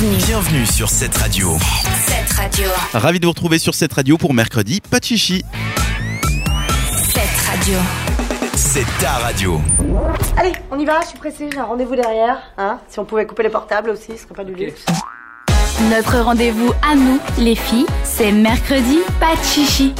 [0.00, 0.24] Bienvenue.
[0.24, 1.58] Bienvenue sur cette radio.
[2.06, 2.64] Cette radio.
[2.94, 5.44] Ravi de vous retrouver sur cette radio pour mercredi, pas de chichi.
[6.90, 7.78] Cette radio.
[8.54, 9.60] C'est ta radio.
[10.38, 12.38] Allez, on y va, je suis pressée, j'ai un rendez-vous derrière.
[12.56, 14.86] Hein si on pouvait couper les portables aussi, ce serait pas du luxe.
[15.90, 19.92] Notre rendez-vous à nous, les filles, c'est mercredi, pas de chichi.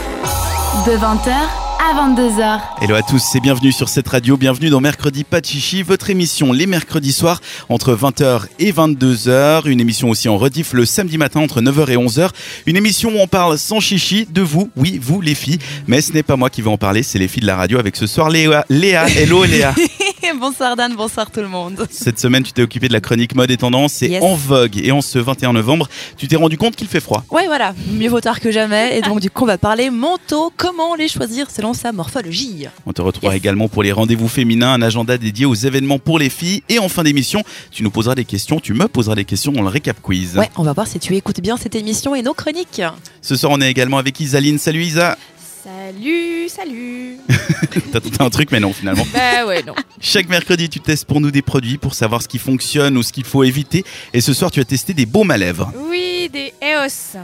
[0.87, 2.61] De 20h à 22h.
[2.83, 6.11] Hello à tous et bienvenue sur cette radio, bienvenue dans Mercredi Pas de Chichi, votre
[6.11, 7.41] émission les mercredis soirs
[7.71, 11.97] entre 20h et 22h, une émission aussi en rediff le samedi matin entre 9h et
[11.97, 12.29] 11h,
[12.67, 16.13] une émission où on parle sans chichi de vous, oui vous les filles, mais ce
[16.13, 18.07] n'est pas moi qui vais en parler, c'est les filles de la radio avec ce
[18.07, 19.75] soir Léa, Léa, hello Léa.
[20.39, 21.87] bonsoir Dan, bonsoir tout le monde.
[21.91, 24.23] Cette semaine tu t'es occupé de la chronique mode et tendance et Yes.
[24.23, 27.25] en vogue et en ce 21 novembre tu t'es rendu compte qu'il fait froid.
[27.31, 28.99] Ouais voilà, mieux vaut tard que jamais.
[28.99, 32.67] Et donc du coup on va parler manteaux, comment les choisir selon sa morphologie?
[32.87, 33.43] On te retrouvera Yes.
[33.43, 36.63] également pour les rendez-vous féminins, un agenda dédié aux événements pour les filles.
[36.69, 39.63] Et en fin d'émission, tu nous poseras des questions, tu me poseras des questions dans
[39.63, 40.37] le récap quiz.
[40.37, 42.83] Ouais, on va voir si tu écoutes bien cette émission et nos chroniques.
[43.23, 44.59] Ce soir, on est également avec Isaline.
[44.59, 45.17] Salut Isa.
[45.63, 47.17] Salut, salut.
[47.93, 49.07] T'as tenté un truc, mais non, finalement.
[49.13, 49.75] bah ouais, non.
[50.01, 53.13] Chaque mercredi, tu testes pour nous des produits pour savoir ce qui fonctionne ou ce
[53.13, 53.85] qu'il faut éviter.
[54.15, 55.71] Et ce soir, tu as testé des baumes à lèvres.
[55.91, 57.19] Oui, des EOS.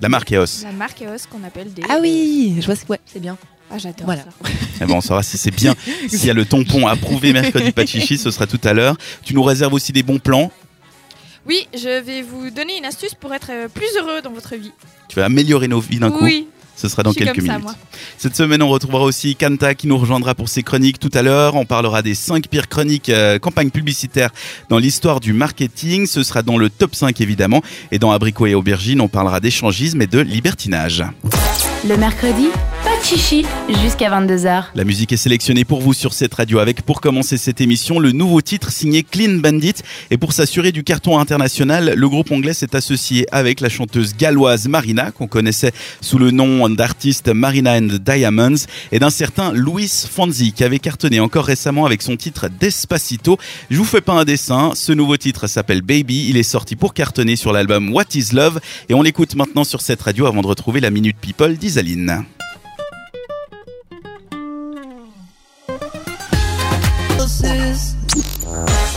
[0.00, 0.62] La marque EOS.
[0.64, 1.82] La marque EOS qu'on appelle des.
[1.90, 3.36] Ah oui, je vois ce ouais, c'est bien.
[3.70, 4.22] Ah, j'adore Voilà.
[4.22, 4.50] ça.
[4.80, 5.74] Eh ben, on saura si c'est bien.
[6.08, 8.96] S'il y a le tampon approuvé mercredi pas de chichi, ce sera tout à l'heure.
[9.22, 10.50] Tu nous réserves aussi des bons plans.
[11.46, 14.72] Oui, je vais vous donner une astuce pour être euh, plus heureux dans votre vie.
[15.08, 16.24] Tu vas améliorer nos vies d'un coup.
[16.24, 16.48] Oui,
[16.84, 17.64] Ce sera dans quelques comme ça, minutes.
[17.64, 17.74] moi.
[18.18, 21.54] Cette semaine, on retrouvera aussi Kanta qui nous rejoindra pour ses chroniques tout à l'heure.
[21.56, 24.28] On parlera des 5 pires chroniques euh, campagnes publicitaires
[24.68, 26.06] dans l'histoire du marketing.
[26.06, 27.62] Ce sera dans le top 5 évidemment.
[27.90, 31.02] Et dans Abricot et Aubergine, on parlera d'échangisme et de libertinage.
[31.88, 32.48] Le mercredi,
[32.84, 33.44] pas chichi
[33.82, 34.64] jusqu'à 22h.
[34.74, 38.12] La musique est sélectionnée pour vous sur cette radio avec, pour commencer cette émission, le
[38.12, 39.74] nouveau titre signé Clean Bandit.
[40.10, 44.68] Et pour s'assurer du carton international, le groupe anglais s'est associé avec la chanteuse galloise
[44.68, 50.52] Marina, qu'on connaissait sous le nom d'artiste Marina and Diamonds, et d'un certain Luis Fonzi,
[50.52, 53.36] qui avait cartonné encore récemment avec son titre Despacito.
[53.70, 56.94] Je vous fais pas un dessin, ce nouveau titre s'appelle Baby, il est sorti pour
[56.94, 60.46] cartonner sur l'album What is Love, et on l'écoute maintenant sur cette radio avant de
[60.46, 62.24] retrouver la Minute People d'Isaline.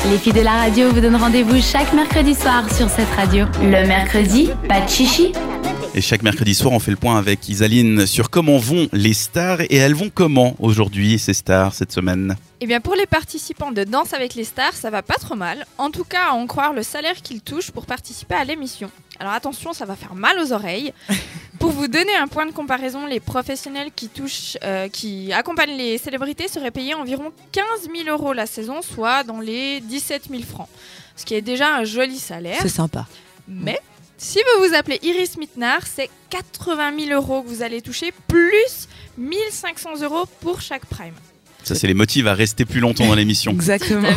[0.10, 3.46] Les filles de la radio vous donnent rendez-vous chaque mercredi soir sur cette radio.
[3.62, 5.34] Le mercredi, pas de chichi.
[5.94, 9.62] Et chaque mercredi soir, on fait le point avec Isaline sur comment vont les stars
[9.62, 12.36] et elles vont comment aujourd'hui, ces stars, cette semaine?
[12.62, 15.66] Eh bien, pour les participants de Danse avec les stars, ça va pas trop mal.
[15.78, 18.92] En tout cas, à en croire le salaire qu'ils touchent pour participer à l'émission.
[19.20, 20.94] Alors attention, ça va faire mal aux oreilles.
[21.60, 25.98] Pour vous donner un point de comparaison, les professionnels qui touchent, euh, qui accompagnent les
[25.98, 27.66] célébrités seraient payés environ 15
[28.06, 30.70] 000 euros la saison, soit dans les 17 000 francs.
[31.16, 32.60] Ce qui est déjà un joli salaire.
[32.62, 33.08] C'est sympa.
[33.48, 33.80] Mais
[34.18, 38.88] si vous vous appelez Iris Mitnar, c'est 80 000 euros que vous allez toucher, plus
[39.18, 41.14] 1500 euros pour chaque prime.
[41.64, 43.52] Ça, c'est les motifs à rester plus longtemps dans l'émission.
[43.54, 44.08] Exactement.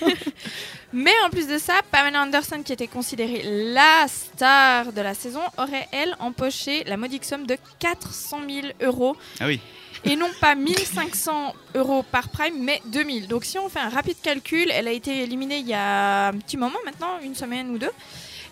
[0.92, 3.42] Mais en plus de ça, Pamela Anderson, qui était considérée
[3.72, 9.16] la star de la saison, aurait, elle, empoché la modique somme de 400 000 euros.
[9.40, 9.58] Ah oui.
[10.04, 13.28] Et non pas 1500 euros par prime, mais 2000.
[13.28, 16.32] Donc si on fait un rapide calcul, elle a été éliminée il y a un
[16.34, 17.90] petit moment maintenant, une semaine ou deux.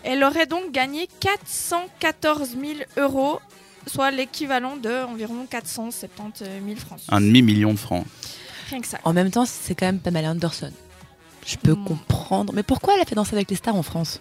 [0.03, 3.41] Elle aurait donc gagné 414 000 euros,
[3.87, 7.01] soit l'équivalent de environ 470 000 francs.
[7.09, 8.07] Un demi-million de francs.
[8.71, 8.99] Rien que ça.
[9.05, 10.73] En même temps, c'est quand même Pamela Anderson.
[11.47, 11.85] Je peux Mm.
[11.85, 12.53] comprendre.
[12.55, 14.21] Mais pourquoi elle a fait danser avec les stars en France?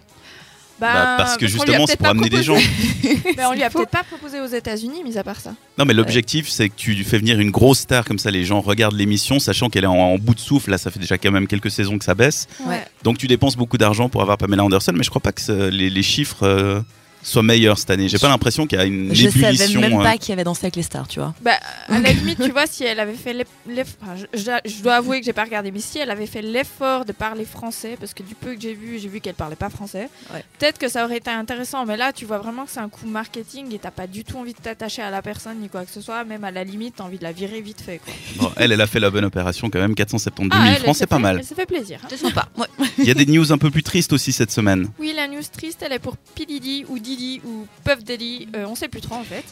[0.80, 2.56] Bah, parce que justement, c'est pour amener des gens.
[3.35, 5.53] Mais on lui a peut-être pas proposé aux États-Unis, mis à part ça.
[5.78, 8.62] Non, mais l'objectif, c'est que tu fais venir une grosse star comme ça, les gens
[8.62, 10.72] regardent l'émission, sachant qu'elle est en, en bout de souffle.
[10.72, 12.47] Là, ça fait déjà quand même quelques saisons que ça baisse.
[12.66, 12.81] Ouais.
[13.03, 16.02] Donc, tu dépenses beaucoup d'argent pour avoir Pamela Anderson, mais je crois pas que les
[16.03, 16.79] chiffres euh,
[17.24, 18.07] soient meilleurs cette année.
[18.09, 19.81] J'ai pas l'impression qu'il y a une Je savais ébullition.
[19.81, 21.34] même euh, pas qui avait dansé avec les stars, tu vois.
[21.41, 21.52] Bah,
[21.88, 24.81] à la limite, tu vois, si elle avait fait l'eff- l'eff- enfin, je, je- je
[24.84, 27.97] dois avouer que j'ai pas regardé, mais si elle avait fait l'effort de parler français,
[28.00, 30.44] parce que du peu que j'ai vu, j'ai vu qu'elle parlait pas français, Ouais.
[30.59, 31.85] peut-être que ça aurait été intéressant.
[31.85, 34.38] Mais là, tu vois vraiment que c'est un coup marketing et t'as pas du tout
[34.38, 36.23] envie de t'attacher à la personne ni quoi que ce soit.
[36.23, 37.99] Même à la limite, t'as envie de la virer vite fait.
[38.03, 38.14] Quoi.
[38.38, 40.96] bon, elle, elle a fait la bonne opération quand même, 472 000 Ah, elle, francs,
[40.96, 41.44] c'est pas mal.
[41.44, 41.99] S'est fait plaisir.
[42.03, 42.08] hein.
[42.09, 42.47] C'est sympa.
[42.58, 42.67] Ouais.
[42.97, 44.88] Il y a des news un peu plus tristes aussi cette semaine.
[44.99, 46.46] Oui, la news triste, elle est pour P.
[46.46, 49.44] Diddy ou Diddy ou Puff Daddy, euh, on sait plus trop en fait.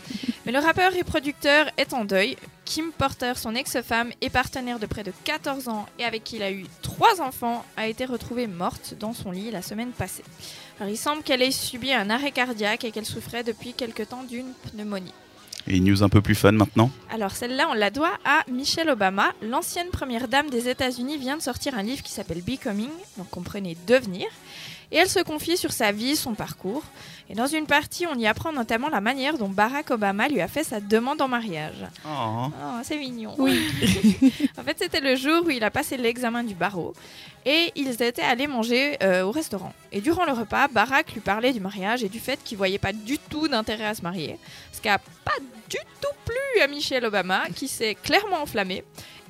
[0.46, 2.38] Mais le rappeur et producteur est en deuil.
[2.66, 6.44] Kim Porter, son ex-femme et partenaire de près de 14 ans et avec qui il
[6.44, 10.24] a eu trois enfants, a été retrouvée morte dans son lit la semaine passée.
[10.80, 14.24] Alors, il semble qu'elle ait subi un arrêt cardiaque et qu'elle souffrait depuis quelque temps
[14.24, 15.14] d'une pneumonie.
[15.66, 16.92] Et une news un peu plus fun maintenant.
[17.10, 19.34] Alors celle-là, on la doit à Michelle Obama.
[19.42, 23.76] L'ancienne première dame des États-Unis vient de sortir un livre qui s'appelle Becoming, donc comprenez
[23.86, 24.28] devenir.
[24.92, 26.84] Et elle se confie sur sa vie, son parcours.
[27.30, 30.48] Et dans une partie, on y apprend notamment la manière dont Barack Obama lui a
[30.48, 31.86] fait sa demande en mariage.
[32.06, 32.46] Oh.
[32.48, 33.36] Oh, c'est mignon.
[33.38, 33.60] Oui.
[34.58, 36.94] en fait, c'était le jour où il a passé l'examen du barreau.
[37.46, 39.74] Et ils étaient allés manger euh, au restaurant.
[39.92, 42.94] Et durant le repas, Barack lui parlait du mariage et du fait qu'il voyait pas
[42.94, 44.38] du tout d'intérêt à se marier.
[44.72, 45.38] Ce qui a pas
[45.70, 48.86] du tout plu à Michelle Obama, qui s'est clairement enflammée.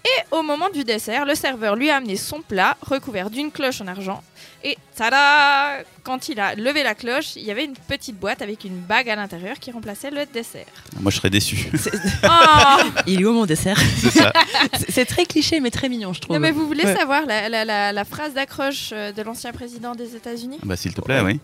[0.06, 3.82] Et au moment du dessert, le serveur lui a amené son plat recouvert d'une cloche
[3.82, 4.24] en argent.
[4.64, 8.64] Et tada Quand il a levé la cloche, il y avait une petite boîte avec
[8.64, 10.66] une bague à l'intérieur qui remplaçait le dessert.
[11.00, 11.70] Moi, je serais déçu.
[12.24, 14.34] Oh Il est où mon dessert C'est ça.
[14.78, 16.36] C'est- C'est très cliché, mais très mignon, je trouve.
[16.36, 16.96] Non mais vous voulez Ouais.
[16.96, 20.76] savoir la, la- la- la phrase d'accroche euh, de l'ancien président des États-Unis Ah Bah,
[20.76, 21.40] s'il te plaît, oui.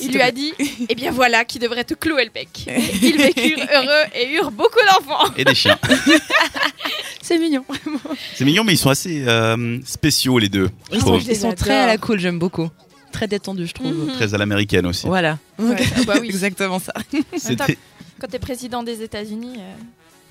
[0.00, 0.52] Il lui a dit
[0.88, 2.66] Eh bien voilà qui devrait te clouer le bec.
[3.02, 5.32] Ils vécurent heureux et eurent beaucoup d'enfants.
[5.36, 5.78] Et des chiens.
[7.22, 7.64] C'est mignon.
[8.34, 10.68] C'est mignon, mais ils sont assez euh, spéciaux, les deux.
[10.92, 12.68] Ils sont, ils sont très à la cool, j'aime beaucoup.
[13.12, 14.06] Très détendus, je trouve.
[14.14, 15.06] Très à l'américaine aussi.
[15.06, 15.38] Voilà.
[15.58, 16.28] Ouais, ah bah oui.
[16.30, 16.92] Exactement ça.
[17.36, 17.76] C'était-
[18.20, 19.74] Quand t'es président des États-Unis, euh,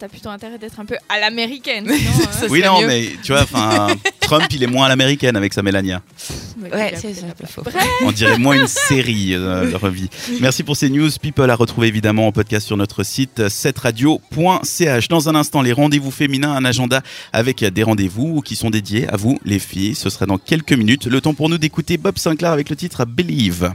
[0.01, 1.87] t'as plutôt intérêt d'être un peu à l'américaine.
[1.91, 1.95] euh,
[2.31, 2.87] Ça Oui, non, mieux.
[2.87, 3.89] mais tu vois, enfin,
[4.19, 6.01] Trump, il est moins à l'américaine avec sa Mélania.
[6.59, 7.51] ouais, c'est un peu place.
[7.51, 7.61] faux.
[7.61, 10.09] Bref, On dirait moins une série euh, leur vie.
[10.39, 11.09] Merci pour ces news.
[11.21, 15.07] People à retrouver évidemment en podcast sur notre site 7radio.ch.
[15.07, 19.17] Dans un instant, les rendez-vous féminins, un agenda avec des rendez-vous qui sont dédiés à
[19.17, 19.93] vous, les filles.
[19.93, 21.05] Ce sera dans quelques minutes.
[21.05, 23.71] Le temps pour nous d'écouter Bob Sinclair avec le titre Believe.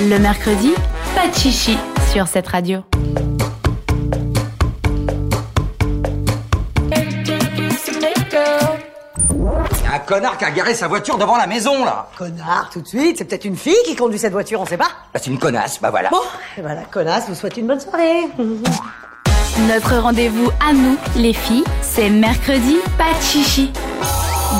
[0.00, 0.70] Le mercredi,
[1.14, 1.76] pas de chichi
[2.14, 2.82] sur cette radio.
[10.10, 12.08] Connard qui a garé sa voiture devant la maison, là.
[12.18, 13.16] Connard, tout de suite.
[13.18, 14.88] C'est peut-être une fille qui conduit cette voiture, on sait pas.
[15.14, 16.10] Bah, c'est une connasse, bah voilà.
[16.10, 16.18] Bon,
[16.58, 18.22] et voilà, connasse, vous souhaite une bonne soirée.
[19.68, 23.70] Notre rendez-vous à nous, les filles, c'est mercredi, pas de chichi.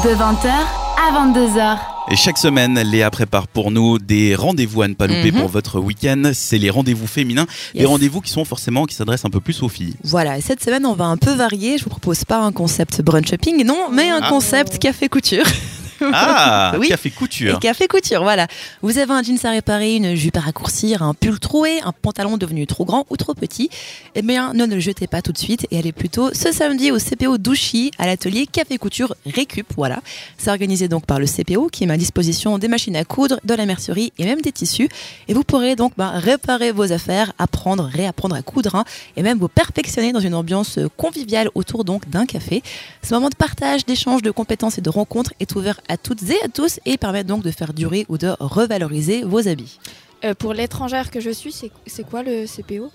[0.05, 1.90] De 20h à 22h.
[2.09, 5.41] Et chaque semaine, Léa prépare pour nous des rendez-vous à ne pas louper Mhm.
[5.41, 6.31] pour votre week-end.
[6.35, 7.47] C'est les rendez-vous féminins.
[7.73, 7.89] Des Yes.
[7.89, 9.95] rendez-vous qui sont forcément, qui s'adressent un peu plus aux filles.
[10.03, 11.79] Voilà, et cette semaine, on va un peu varier.
[11.79, 14.29] Je vous propose pas un concept brunch shopping, non, mais un Ah.
[14.29, 15.45] concept café couture.
[16.13, 16.89] Ah, Oui.
[16.89, 17.59] café Et couture.
[17.61, 18.47] café couture, voilà.
[18.83, 22.37] Vous avez un jeans à réparer, une jupe à raccourcir, un pull troué, un pantalon
[22.37, 23.71] devenu trop grand ou trop petit.
[24.15, 26.99] Eh bien, ne le jetez pas tout de suite et allez plutôt ce samedi au
[26.99, 30.01] CPO d'Ouchy à l'atelier Café Couture Récup, voilà.
[30.39, 33.55] C'est organisé donc par le CPO qui met à disposition des machines à coudre, de
[33.55, 34.89] la mercerie et même des tissus.
[35.29, 38.85] Et vous pourrez donc bah, réparer vos affaires, apprendre, réapprendre à coudre hein,
[39.17, 42.63] et même vous perfectionner dans une ambiance conviviale autour donc d'un café.
[43.03, 46.39] Ce moment de partage, d'échange, de compétences et de rencontres est ouvert à toutes et
[46.45, 49.79] à tous et permet donc de faire durer ou de revaloriser vos habits.
[50.25, 52.91] euh, pour l'étrangère que je suis, c'est c'est quoi le CPO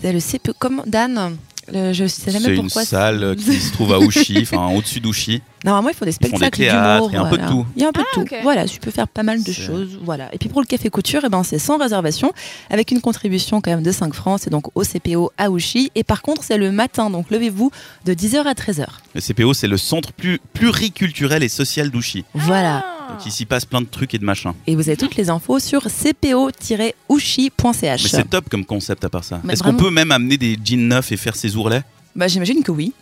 [0.00, 1.36] C'est le CPO, comme Dan,
[1.72, 2.84] le- je sais C'est même une pourquoi.
[2.84, 5.42] salle qui se trouve à Ouchy, enfin au-dessus d'Ouchy.
[5.64, 7.10] Normalement, ils font des spectacles d'humour.
[7.10, 7.66] il y a un peu de tout.
[7.76, 8.34] Il y a un peu Ah, de tout.
[8.34, 8.40] ok.
[8.42, 9.98] Voilà, tu peux faire pas mal de C'est- choses.
[10.02, 10.34] Voilà.
[10.34, 12.32] Et puis pour le café couture, eh ben, c'est sans réservation,
[12.70, 14.40] avec une contribution quand même de 5 francs.
[14.42, 15.90] C'est donc au CPO à Ouchy.
[15.94, 17.70] Et par contre, c'est le matin, donc levez-vous
[18.06, 18.86] de 10h à 13h.
[19.14, 22.24] Le CPO, c'est le centre plus, pluriculturel et social d'Ouchy.
[22.34, 22.84] Voilà.
[23.08, 24.52] Donc ici passe plein de trucs et de machins.
[24.68, 28.02] Et vous avez toutes les infos sur cpo-ouchy.ch.
[28.04, 29.42] Mais c'est top comme concept à part ça.
[29.48, 31.82] Est-ce qu'on peut même amener des jeans neufs et faire ses ourlets?
[32.14, 32.92] Bah, J'imagine que oui.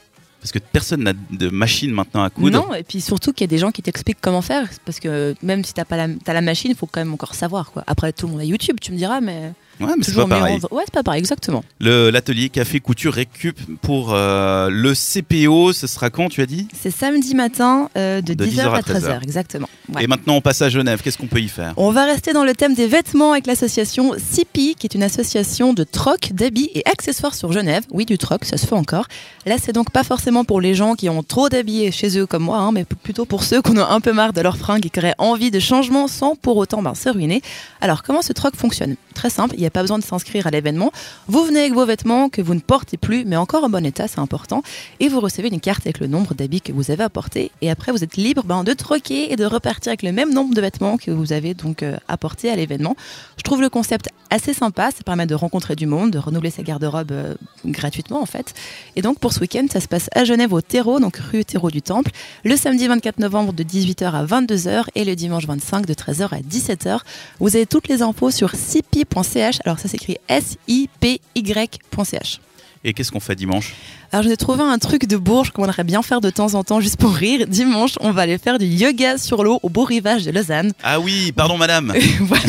[0.40, 2.69] Parce que personne n'a de machine maintenant à coudre.
[2.69, 5.34] Non, et puis surtout qu'il y a des gens qui t'expliquent comment faire, parce que
[5.43, 7.72] même si t'as pas la, t'as la machine, il faut quand même encore savoir.
[7.72, 7.82] Quoi.
[7.88, 10.58] Après, tout le monde a YouTube, tu me diras, mais Ouais, mais c'est pas pareil.
[10.70, 11.64] en- Ouais, c'est pas pareil, exactement.
[11.80, 16.68] Le- L'atelier café couture récup pour euh, le CPO, ce sera quand tu as dit?
[16.80, 19.00] C'est samedi matin euh, de, De 10h à 13h.
[19.00, 19.68] 13h, exactement.
[19.94, 20.04] Ouais.
[20.04, 21.73] Et maintenant on passe à Genève, qu'est-ce qu'on peut y faire?
[21.76, 25.73] On va rester dans le thème des vêtements avec l'association CIPI, qui est une association
[25.75, 27.85] de troc, d'habits et accessoires sur Genève.
[27.90, 29.06] Oui, du troc, ça se fait encore.
[29.47, 32.42] Là, c'est donc pas forcément pour les gens qui ont trop d'habits chez eux comme
[32.44, 34.85] moi, hein, mais plutôt pour ceux qui en ont un peu marre de leurs fringues
[34.87, 37.42] et qui auraient envie de changement sans pour autant ben, se ruiner.
[37.80, 38.97] Alors, comment ce troc fonctionne?
[39.14, 40.92] Très simple, il n'y a pas besoin de s'inscrire à l'événement.
[41.26, 44.08] Vous venez avec vos vêtements que vous ne portez plus, mais encore en bon état,
[44.08, 44.62] c'est important,
[45.00, 47.50] et vous recevez une carte avec le nombre d'habits que vous avez apportés.
[47.62, 50.54] Et après, vous êtes libre ben, de troquer et de repartir avec le même nombre
[50.54, 52.96] de vêtements que vous avez donc euh, apportés à l'événement.
[53.37, 56.62] Je trouve le concept assez sympa, ça permet de rencontrer du monde, de renouveler sa
[56.62, 57.34] garde-robe euh,
[57.64, 58.54] gratuitement en fait.
[58.96, 61.70] Et donc pour ce week-end, ça se passe à Genève au Terreau, donc rue Terreau
[61.70, 62.10] du Temple,
[62.44, 66.40] le samedi 24 novembre de 18h à 22h et le dimanche 25 de 13h à
[66.40, 67.00] 17h.
[67.40, 72.40] Vous avez toutes les infos sur sipi.ch, alors ça s'écrit S-I-P-Y.ch.
[72.84, 73.74] Et qu'est-ce qu'on fait dimanche?
[74.12, 76.62] Alors je ai trouvé un truc de Bourges qu'on aimerait bien faire de temps en
[76.62, 77.46] temps juste pour rire.
[77.48, 80.72] Dimanche, on va aller faire du yoga sur l'eau au beau rivage de Lausanne.
[80.82, 82.44] Ah oui, pardon madame, voilà.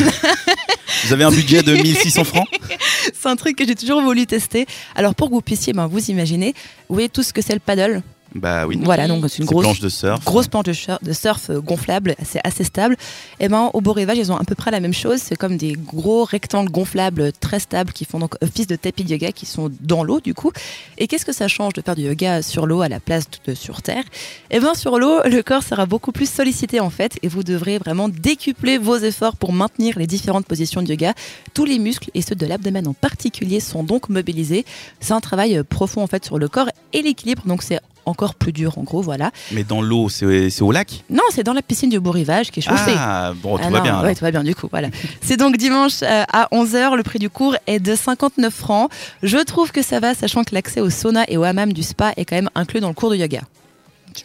[1.04, 2.46] vous avez un budget de 1600 francs?
[3.20, 4.66] C'est un truc que j'ai toujours voulu tester.
[4.94, 6.54] Alors pour que vous puissiez ben, vous imaginer,
[6.88, 8.02] vous voyez tout ce que c'est le paddle?
[8.34, 8.78] Bah oui.
[8.82, 10.24] Voilà, donc c'est une grosse planches de surf.
[10.24, 12.96] grosse planche de, sur- de surf euh, gonflable, c'est assez stable.
[13.40, 15.18] Et ben au beau rivage, ils ont à peu près la même chose.
[15.20, 19.10] C'est comme des gros rectangles gonflables très stables qui font donc office de tapis de
[19.10, 20.52] yoga qui sont dans l'eau du coup.
[20.98, 23.54] Et qu'est-ce que ça change de faire du yoga sur l'eau à la place de
[23.54, 24.04] sur terre?
[24.50, 27.78] Et ben sur l'eau, le corps sera beaucoup plus sollicité en fait, et vous devrez
[27.78, 31.14] vraiment décupler vos efforts pour maintenir les différentes positions de yoga.
[31.52, 34.64] Tous les muscles et ceux de l'abdomen en particulier sont donc mobilisés.
[35.00, 38.34] C'est un travail euh, profond en fait sur le corps et l'équilibre, donc c'est encore
[38.34, 39.30] plus dur en gros, voilà.
[39.52, 41.04] Mais dans l'eau, c'est au lac?
[41.10, 42.94] Non, c'est dans la piscine du Beau Rivage qui est chauffée.
[42.96, 43.92] Ah, bon, tout Ah va bien.
[43.94, 44.04] alors.
[44.04, 44.88] Ouais, tout va bien du coup, voilà.
[45.20, 48.90] c'est donc dimanche euh, à 11h, le prix du cours est de 59 francs.
[49.22, 52.12] Je trouve que ça va, sachant que l'accès au sauna et au hammam du spa
[52.16, 53.40] est quand même inclus dans le cours de yoga.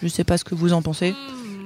[0.01, 1.13] Je sais pas ce que vous en pensez.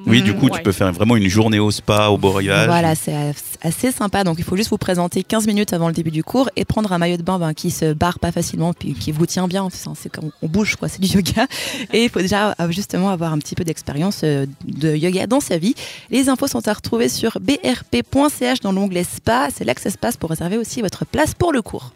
[0.05, 0.51] Oui, du coup, Ouais.
[0.57, 2.67] tu peux faire vraiment une journée au spa, au rivage.
[2.67, 4.23] Voilà, c'est as- assez sympa.
[4.23, 6.91] Donc, il faut juste vous présenter 15 minutes avant le début du cours et prendre
[6.93, 9.63] un maillot de bain ben, qui se barre pas facilement puis qui vous tient bien.
[9.63, 9.93] Enfin,
[10.41, 10.87] on bouge, quoi.
[10.87, 11.47] C'est du yoga.
[11.93, 15.39] Et il faut déjà euh, justement avoir un petit peu d'expérience euh, de yoga dans
[15.41, 15.75] sa vie.
[16.09, 19.49] Les infos sont à retrouver sur brp.ch dans l'onglet spa.
[19.55, 21.91] C'est là que ça se passe pour réserver aussi votre place pour le cours.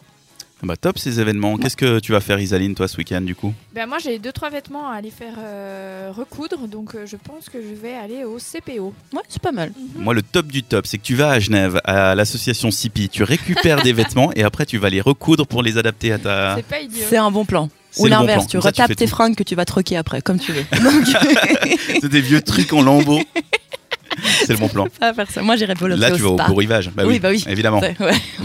[0.63, 1.58] Ah Bah top ces événements.
[1.58, 3.53] Qu'est-ce que tu vas faire Isaline toi ce week-end du coup?
[3.75, 7.50] Ben moi j'ai deux trois vêtements à aller faire euh, recoudre, donc euh, je pense
[7.50, 8.93] que je vais aller au CPO.
[9.12, 9.74] Ouais, c'est pas mal.
[9.98, 13.24] Moi le top du top c'est que tu vas à Genève à l'association CIPI, tu
[13.24, 16.55] récupères des vêtements et après tu vas les recoudre pour les adapter à ta...
[16.55, 17.05] C'est pas idiot.
[17.10, 17.70] C'est un bon plan.
[17.98, 19.12] Ou bon l'inverse, tu retapes tes tout.
[19.12, 20.63] fringues que tu vas troquer après, comme tu veux.
[20.82, 21.05] Donc,
[22.01, 23.22] C'est des vieux trucs en lambeaux.
[24.46, 24.88] c'est le bon plan.
[25.00, 25.41] pas faire ça.
[25.41, 26.89] Moi, j'irais volontiers Là tu au vas au beau rivage.
[26.96, 27.43] Bah oui, Oui, bah oui.
[27.48, 27.79] évidemment.
[27.79, 27.96] Ouais.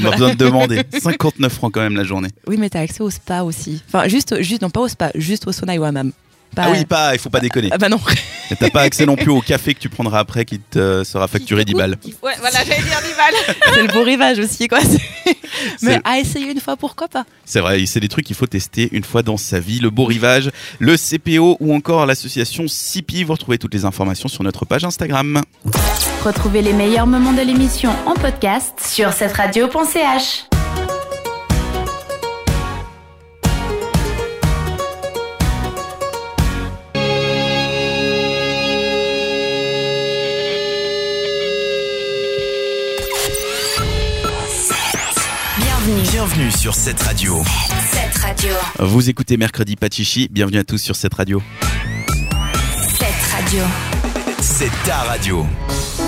[0.00, 0.82] On a besoin de demander.
[1.00, 2.28] 59 francs quand même la journée.
[2.46, 3.82] Oui, mais t'as accès au spa aussi.
[3.88, 6.12] Enfin, juste, juste, non pas au spa, juste au sauna et au hammam.
[6.54, 7.68] Pas- Ah oui, pas, il faut pas déconner.
[7.70, 8.00] Ah bah non.
[8.50, 11.28] Et T'as pas accès non plus au café que tu prendras après qui te sera
[11.28, 11.96] facturé 10 balles.
[12.22, 13.56] Ouais, voilà, j'allais dire 10 balles.
[13.74, 14.80] c'est le beau rivage aussi, quoi.
[14.80, 15.34] C'est-
[15.82, 17.24] Mais à essayer une fois, pourquoi pas?
[17.44, 19.78] C'est vrai, c'est des trucs qu'il faut tester une fois dans sa vie.
[19.80, 23.24] Le beau rivage, le CPO ou encore l'association CIPI.
[23.24, 25.42] Vous retrouvez toutes les informations sur notre page Instagram.
[26.24, 30.44] Retrouvez les meilleurs moments de l'émission en podcast sur cette radio.ch.
[46.28, 46.50] Bienvenue.
[46.50, 47.42] Sur cette radio.
[47.90, 48.50] Cette radio.
[48.80, 50.28] Vous écoutez Mercredi Pachichi.
[50.30, 51.40] Bienvenue à tous sur cette radio.
[52.98, 53.64] Cette radio.
[54.40, 55.46] C'est ta radio.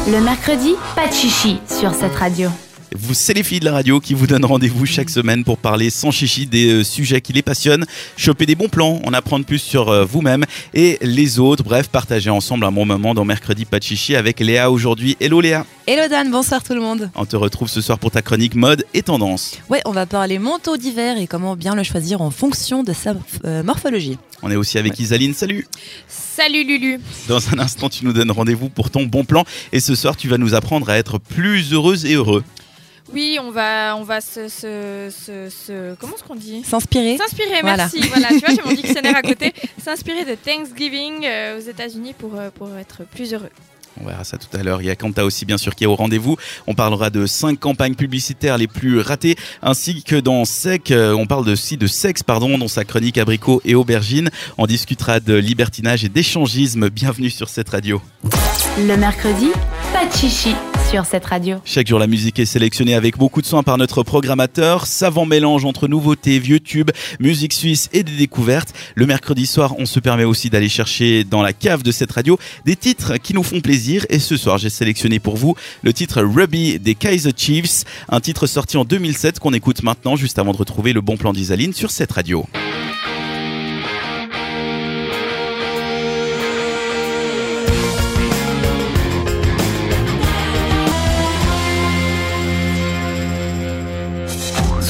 [0.09, 2.51] Le mercredi, pas de chichi sur cette radio.
[2.93, 5.91] Vous, c'est les filles de la radio qui vous donnent rendez-vous chaque semaine pour parler
[5.91, 9.61] sans chichi des euh, sujets qui les passionnent, choper des bons plans, en apprendre plus
[9.61, 10.45] sur euh, vous-même
[10.75, 11.63] et les autres.
[11.63, 15.17] Bref, partager ensemble un bon moment dans Mercredi Pas de Chichi avec Léa aujourd'hui.
[15.21, 15.67] Hello Léa.
[15.87, 17.11] Hello Dan, bonsoir tout le monde.
[17.15, 19.59] On te retrouve ce soir pour ta chronique mode et tendance.
[19.69, 23.15] Ouais, on va parler manteau d'hiver et comment bien le choisir en fonction de sa
[23.45, 24.19] euh, morphologie.
[24.43, 25.35] On est aussi avec Isaline.
[25.35, 25.69] Salut.
[26.09, 27.01] Salut Lulu.
[27.29, 29.45] Dans un instant, tu nous donnes rendez-vous pour ton bon plan.
[29.73, 32.43] Et ce soir, tu vas nous apprendre à être plus heureuse et heureux.
[33.13, 37.61] Oui, on va, on va se, se, se, se- comment est-ce qu'on dit S'inspirer S'inspirer,
[37.63, 37.77] Voilà.
[37.93, 38.01] merci.
[38.09, 39.53] Voilà, tu vois, j'ai mon dictionnaire à côté.
[39.85, 43.51] S'inspirer de Thanksgiving euh, aux États-Unis pour, euh, pour être plus heureux.
[44.01, 44.81] On verra ça tout à l'heure.
[44.81, 46.37] Il y a Kanta aussi, bien sûr, qui est au rendez-vous.
[46.69, 51.27] On parlera de cinq campagnes publicitaires les plus ratées, ainsi que dans Sec, euh, on
[51.27, 54.31] parle aussi de sexe, pardon, dans sa chronique abricot et aubergine.
[54.57, 56.89] On discutera de libertinage et d'échangisme.
[56.89, 58.01] Bienvenue sur cette radio.
[58.79, 59.49] Le mercredi,
[59.93, 60.55] pas de chichi
[61.65, 64.87] Chaque jour, la musique est sélectionnée avec beaucoup de soin par notre programmateur.
[64.87, 68.75] Savant mélange entre nouveautés, vieux tubes, musique suisse et des découvertes.
[68.97, 72.41] Le mercredi soir, on se permet aussi d'aller chercher dans la cave de cette radio
[72.65, 74.05] des titres qui nous font plaisir.
[74.11, 78.49] Et ce soir, j'ai sélectionné pour vous le titre Ruby des Kaiser Chiefs, un titre
[78.49, 81.93] sorti en 2007 qu'on écoute maintenant juste avant de retrouver le bon plan d'Isaline sur
[81.93, 82.47] cette radio.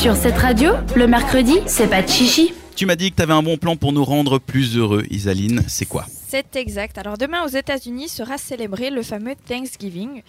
[0.01, 2.55] Sur cette radio, le mercredi, c'est pas de chichi.
[2.75, 5.63] Tu m'as dit que tu avais un bon plan pour nous rendre plus heureux, Isaline.
[5.69, 6.07] C'est quoi?
[6.27, 6.97] C'est exact.
[6.97, 10.23] Alors demain aux États-Unis sera célébré le fameux Thanksgiving.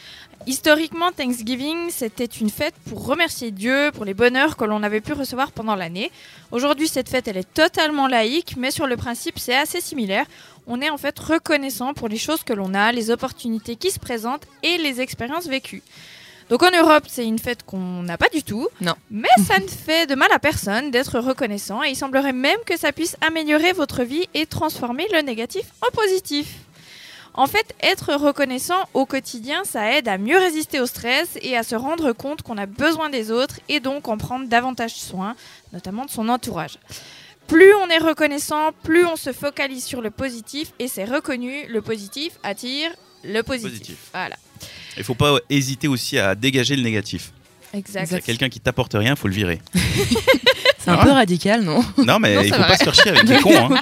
[0.45, 5.13] Historiquement, Thanksgiving, c'était une fête pour remercier Dieu pour les bonheurs que l'on avait pu
[5.13, 6.11] recevoir pendant l'année.
[6.51, 10.25] Aujourd'hui, cette fête, elle est totalement laïque, mais sur le principe, c'est assez similaire.
[10.67, 13.99] On est en fait reconnaissant pour les choses que l'on a, les opportunités qui se
[13.99, 15.81] présentent et les expériences vécues.
[16.51, 18.67] Donc en Europe, c'est une fête qu'on n'a pas du tout.
[18.81, 18.93] Non.
[19.09, 22.77] Mais ça ne fait de mal à personne d'être reconnaissant et il semblerait même que
[22.77, 26.47] ça puisse améliorer votre vie et transformer le négatif en positif.
[27.33, 31.63] En fait, être reconnaissant au quotidien, ça aide à mieux résister au stress et à
[31.63, 35.37] se rendre compte qu'on a besoin des autres et donc en prendre davantage soin,
[35.71, 36.79] notamment de son entourage.
[37.47, 41.81] Plus on est reconnaissant, plus on se focalise sur le positif et c'est reconnu, le
[41.81, 42.91] positif attire
[43.23, 43.71] le positif.
[43.71, 44.09] Positif.
[44.11, 44.35] Voilà.
[44.97, 47.31] Il faut pas hésiter aussi à dégager le négatif.
[47.73, 48.07] Exact.
[48.09, 49.61] C'est quelqu'un qui t'apporte rien, faut le virer.
[50.77, 51.03] C'est un Ah.
[51.05, 52.67] peu radical, non Non, mais Non, il faut vrai.
[52.67, 53.69] pas se faire chier avec des cons.
[53.73, 53.79] Hein.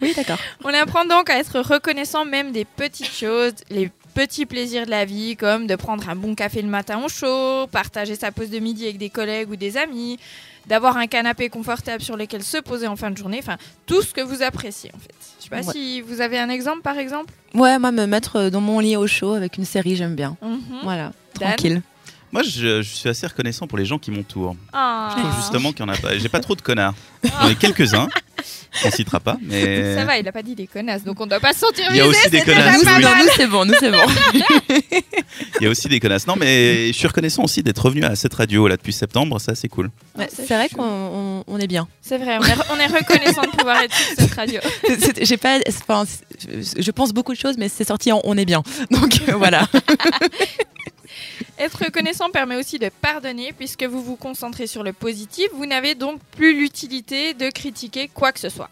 [0.00, 0.38] Oui, d'accord.
[0.64, 5.04] On apprend donc à être reconnaissant même des petites choses, les petits plaisirs de la
[5.04, 8.58] vie, comme de prendre un bon café le matin au chaud, partager sa pause de
[8.58, 10.18] midi avec des collègues ou des amis,
[10.66, 13.56] d'avoir un canapé confortable sur lequel se poser en fin de journée, enfin
[13.86, 15.14] tout ce que vous appréciez en fait.
[15.38, 15.72] Je sais pas Ouais.
[15.72, 17.32] si vous avez un exemple par exemple?
[17.54, 20.36] Ouais, moi, me mettre dans mon lit au chaud avec une série, j'aime bien.
[20.42, 20.58] Mhm.
[20.82, 21.50] Voilà, Dan?
[21.50, 21.82] Tranquille.
[22.32, 24.54] Moi, je, je suis assez reconnaissant pour les gens qui m'entourent.
[24.72, 25.14] Ah.
[25.16, 26.16] Je trouve justement qu'il y en a pas.
[26.18, 26.94] J'ai pas trop de connards.
[27.24, 28.08] J'en ai quelques-uns.
[28.84, 29.94] On citera pas, mais.
[29.96, 31.96] Ça va, il a pas dit des connasses, donc on doit pas se sentir Il
[31.96, 33.02] y a visé, aussi des connasses, Nous, oui.
[33.02, 33.98] non, nous, c'est bon, nous, c'est bon.
[35.60, 36.26] Il y a aussi des connasses.
[36.26, 39.40] Non, mais je suis reconnaissant aussi d'être revenu à cette radio là depuis septembre.
[39.40, 39.90] Ça, c'est cool.
[40.16, 41.88] Ouais, c'est vrai qu'on on- on est bien.
[42.02, 44.60] C'est vrai, on est, on est reconnaissant de pouvoir être sur cette radio.
[45.22, 48.62] J'ai pas, je pense beaucoup de choses, mais c'est sorti en on est bien.
[48.90, 49.66] Donc euh, voilà.
[51.58, 55.48] Être reconnaissant permet aussi de pardonner puisque vous vous concentrez sur le positif.
[55.54, 58.70] Vous n'avez donc plus l'utilité de critiquer quoi que ce soit.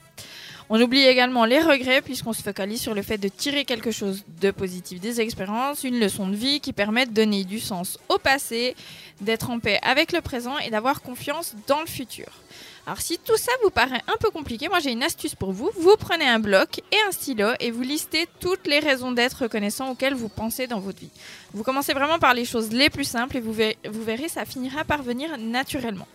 [0.69, 4.25] On oublie également les regrets puisqu'on se focalise sur le fait de tirer quelque chose
[4.41, 8.19] de positif des expériences, une leçon de vie qui permet de donner du sens au
[8.19, 8.75] passé,
[9.21, 12.27] d'être en paix avec le présent et d'avoir confiance dans le futur.
[12.87, 15.71] Alors si tout ça vous paraît un peu compliqué, moi j'ai une astuce pour vous.
[15.77, 19.91] Vous prenez un bloc et un stylo et vous listez toutes les raisons d'être reconnaissant
[19.91, 21.11] auxquelles vous pensez dans votre vie.
[21.53, 25.03] Vous commencez vraiment par les choses les plus simples et vous verrez, ça finira par
[25.03, 26.07] venir naturellement.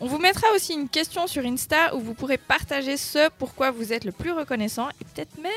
[0.00, 3.92] On vous mettra aussi une question sur Insta où vous pourrez partager ce pourquoi vous
[3.92, 5.52] êtes le plus reconnaissant et peut-être même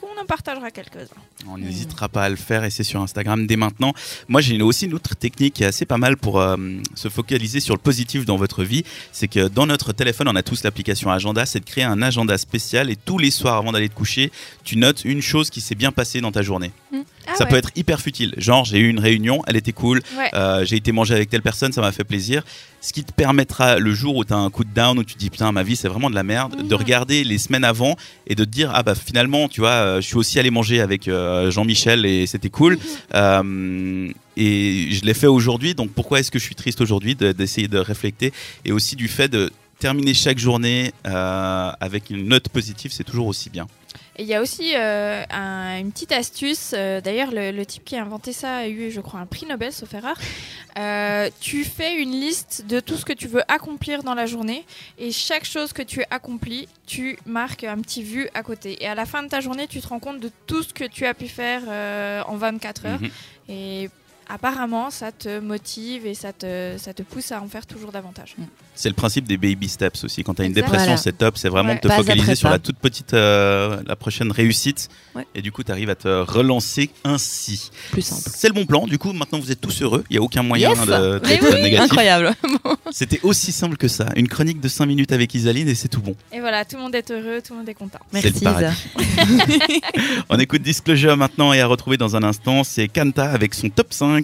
[0.00, 1.35] qu'on en partagera quelques-uns.
[1.48, 3.92] On n'hésitera pas à le faire et c'est sur Instagram dès maintenant.
[4.28, 6.56] Moi, j'ai aussi une autre technique qui est assez pas mal pour euh,
[6.94, 8.84] se focaliser sur le positif dans votre vie.
[9.12, 11.46] C'est que dans notre téléphone, on a tous l'application Agenda.
[11.46, 14.32] C'est de créer un agenda spécial et tous les soirs avant d'aller te coucher,
[14.64, 16.72] tu notes une chose qui s'est bien passée dans ta journée.
[17.26, 17.50] Ah ça ouais.
[17.50, 18.34] peut être hyper futile.
[18.36, 20.00] Genre, j'ai eu une réunion, elle était cool.
[20.16, 20.30] Ouais.
[20.34, 22.44] Euh, j'ai été manger avec telle personne, ça m'a fait plaisir.
[22.80, 25.14] Ce qui te permettra le jour où tu as un coup de down, où tu
[25.14, 27.96] te dis putain, ma vie c'est vraiment de la merde, de regarder les semaines avant
[28.28, 30.80] et de te dire ah bah finalement, tu vois, euh, je suis aussi allé manger
[30.80, 32.78] avec euh, Jean-Michel et c'était cool.
[33.14, 37.32] Euh, et je l'ai fait aujourd'hui, donc pourquoi est-ce que je suis triste aujourd'hui de-
[37.32, 38.30] D'essayer de réfléchir
[38.64, 43.26] et aussi du fait de terminer chaque journée euh, avec une note positive, c'est toujours
[43.26, 43.66] aussi bien.
[44.18, 46.72] Et il y a aussi euh, un- une petite astuce.
[46.74, 49.44] euh, D'ailleurs, le, le type qui a inventé ça a eu, je crois, un prix
[49.46, 50.16] Nobel, sauf erreur.
[50.78, 54.64] Euh, tu fais une liste de tout ce que tu veux accomplir dans la journée.
[54.98, 58.82] Et chaque chose que tu accomplis, tu marques un petit vu à côté.
[58.82, 60.84] Et à la fin de ta journée, tu te rends compte de tout ce que
[60.84, 61.62] tu as pu faire
[62.26, 63.00] en 24 heures.
[63.00, 63.10] Mhm.
[63.48, 63.90] Et
[64.28, 68.34] apparemment, ça te motive et ça te, ça te pousse à en faire toujours davantage.
[68.74, 70.22] C'est le principe des baby steps aussi.
[70.24, 70.96] Quand tu as une dépression, Voilà.
[70.98, 71.38] c'est top.
[71.38, 71.76] C'est vraiment Ouais.
[71.76, 72.54] de te Pas focaliser sur pas.
[72.54, 74.88] la toute petite, euh, la prochaine réussite.
[75.14, 75.26] Ouais.
[75.34, 77.70] Et du coup, tu arrives à te relancer ainsi.
[77.92, 78.22] Plus simple.
[78.34, 78.86] C'est le bon plan.
[78.86, 80.04] Du coup, maintenant, vous êtes tous heureux.
[80.10, 80.80] Il n'y a aucun moyen Yes.
[80.86, 81.62] de- Mais d'être oui.
[81.62, 81.84] négatif.
[81.92, 82.32] Incroyable.
[82.90, 84.06] C'était aussi simple que ça.
[84.16, 86.14] Une chronique de 5 minutes avec Isaline et c'est tout bon.
[86.32, 87.98] Et voilà, tout le monde est heureux, tout le monde est content.
[88.12, 88.76] C'est Merci le paradis.
[88.98, 89.44] Isa.
[90.28, 92.64] On écoute Disclosure maintenant et à retrouver dans un instant.
[92.64, 94.15] C'est Kanta avec son top 5.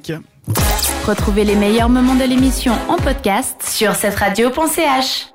[1.07, 5.26] Retrouvez les meilleurs moments de l'émission en podcast Sur cette radio.ch.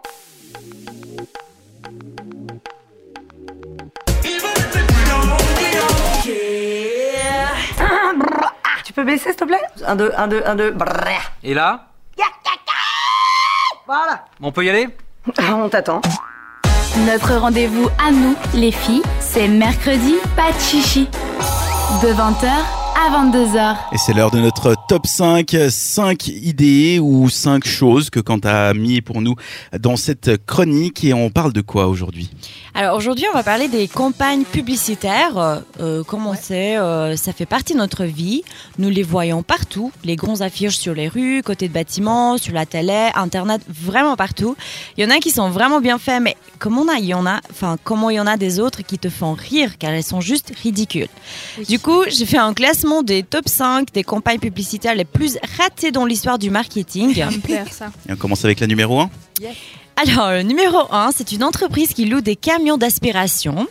[8.86, 9.62] Tu peux baisser, s'il te plaît?
[9.86, 10.72] Un, deux, un, deux, un, deux.
[10.72, 11.32] brrr.
[11.44, 11.88] Et là?
[13.86, 14.26] Voilà.
[14.42, 14.88] On peut y aller?
[15.50, 16.02] On t'attend.
[17.06, 21.08] Notre rendez-vous à nous, les filles, c'est mercredi, pas de chichi.
[22.02, 22.50] De 20h
[22.98, 23.76] à 22h.
[23.92, 25.56] Et c'est l'heure de notre top 5.
[25.70, 29.36] 5 idées ou 5 choses que Kanta a mis pour nous
[29.80, 31.04] dans cette chronique.
[31.04, 32.32] Et on parle de quoi aujourd'hui?
[32.74, 35.62] Alors aujourd'hui, on va parler des campagnes publicitaires.
[35.80, 38.42] Euh, comme on sait, euh, ça fait partie de notre vie.
[38.80, 39.92] Nous les voyons partout.
[40.04, 44.56] Les grands affiches sur les rues, côté de bâtiments, sur la télé, internet, vraiment partout.
[44.98, 47.14] Il y en a qui sont vraiment bien faits, mais comment on a, il y
[47.14, 49.92] en a, enfin comment il y en a des autres qui te font rire car
[49.92, 51.10] elles sont juste ridicules.
[51.68, 55.92] Du coup, j'ai fait un classement des top 5 des campagnes publicitaires les plus ratées
[55.92, 57.14] dans l'histoire du marketing.
[57.16, 57.88] Ça me plaire, ça.
[58.08, 59.10] Et on commence avec la numéro 1
[59.96, 63.68] Alors, le numéro 1, c'est une entreprise qui loue des camions d'aspiration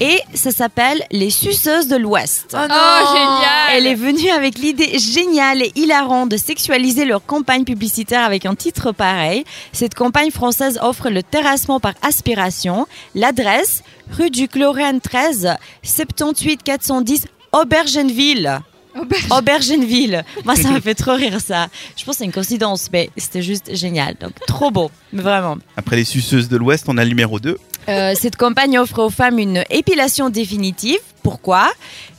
[0.00, 2.54] et ça s'appelle les Suceuses de l'Ouest.
[2.54, 8.24] Oh, génial Elle est venue avec l'idée géniale et hilarante de sexualiser leur campagne publicitaire
[8.24, 9.44] avec un titre pareil.
[9.72, 12.86] Cette campagne française offre le terrassement par aspiration.
[13.14, 18.62] L'adresse, rue du Chlorène 13, 78 410 Aubergenville.
[19.02, 20.24] Auberge- Aubergenville.
[20.44, 21.68] Moi, ça me fait trop rire ça.
[21.96, 24.14] Je pense que c'est une coïncidence, mais c'était juste génial.
[24.20, 25.56] Donc, trop beau, mais vraiment.
[25.76, 27.58] Après les suceuses de l'Ouest, on a le numéro 2.
[27.88, 30.98] Euh, cette campagne offre aux femmes une épilation définitive.
[31.22, 31.70] Pourquoi?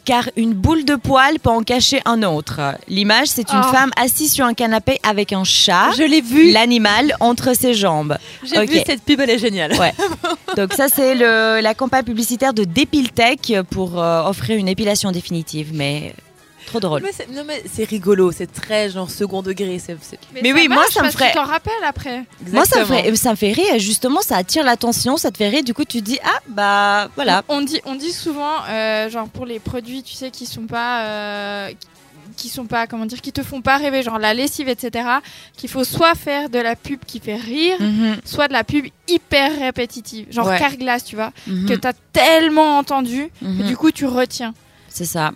[0.06, 2.60] Car une boule de poil peut en cacher un autre.
[2.88, 3.72] L'image, c'est une Oh.
[3.72, 6.52] femme assise sur un canapé avec un chat, Je l'ai vu.
[6.52, 8.18] l'animal entre ses jambes.
[8.44, 9.74] J'ai vu cette pub, elle est géniale.
[9.80, 9.94] Ouais.
[10.58, 15.70] Donc ça, c'est la campagne publicitaire de Depiltech pour euh, offrir une épilation définitive.
[15.74, 16.14] Mais
[16.72, 17.02] trop drôle.
[17.04, 19.78] Mais c'est, non mais c'est rigolo, c'est très genre second degré.
[19.80, 19.98] C'est,
[20.42, 22.24] Mais oui, moi, ça me ferait- Tu t'en rappelles après.
[22.52, 23.78] Moi, ça me, fait, ça me fait rire.
[23.78, 25.64] Justement, ça attire l'attention, ça te fait rire.
[25.64, 27.44] Du coup, tu te dis, ah, bah voilà.
[27.50, 31.06] On dit, on dit souvent, euh, genre pour les produits, tu sais, qui sont pas,
[31.06, 31.72] euh,
[32.38, 35.06] qui sont pas, comment dire, qui te font pas rêver, genre la lessive, etc.
[35.58, 38.86] Qu'il faut soit faire de la pub qui fait rire, Mhm, soit de la pub
[39.08, 40.58] hyper répétitive, genre Ouais.
[40.58, 43.68] Carglass, tu vois, mhm, que t'as tellement entendu que mhm.
[43.68, 44.54] du coup tu retiens.
[44.88, 45.32] C'est ça.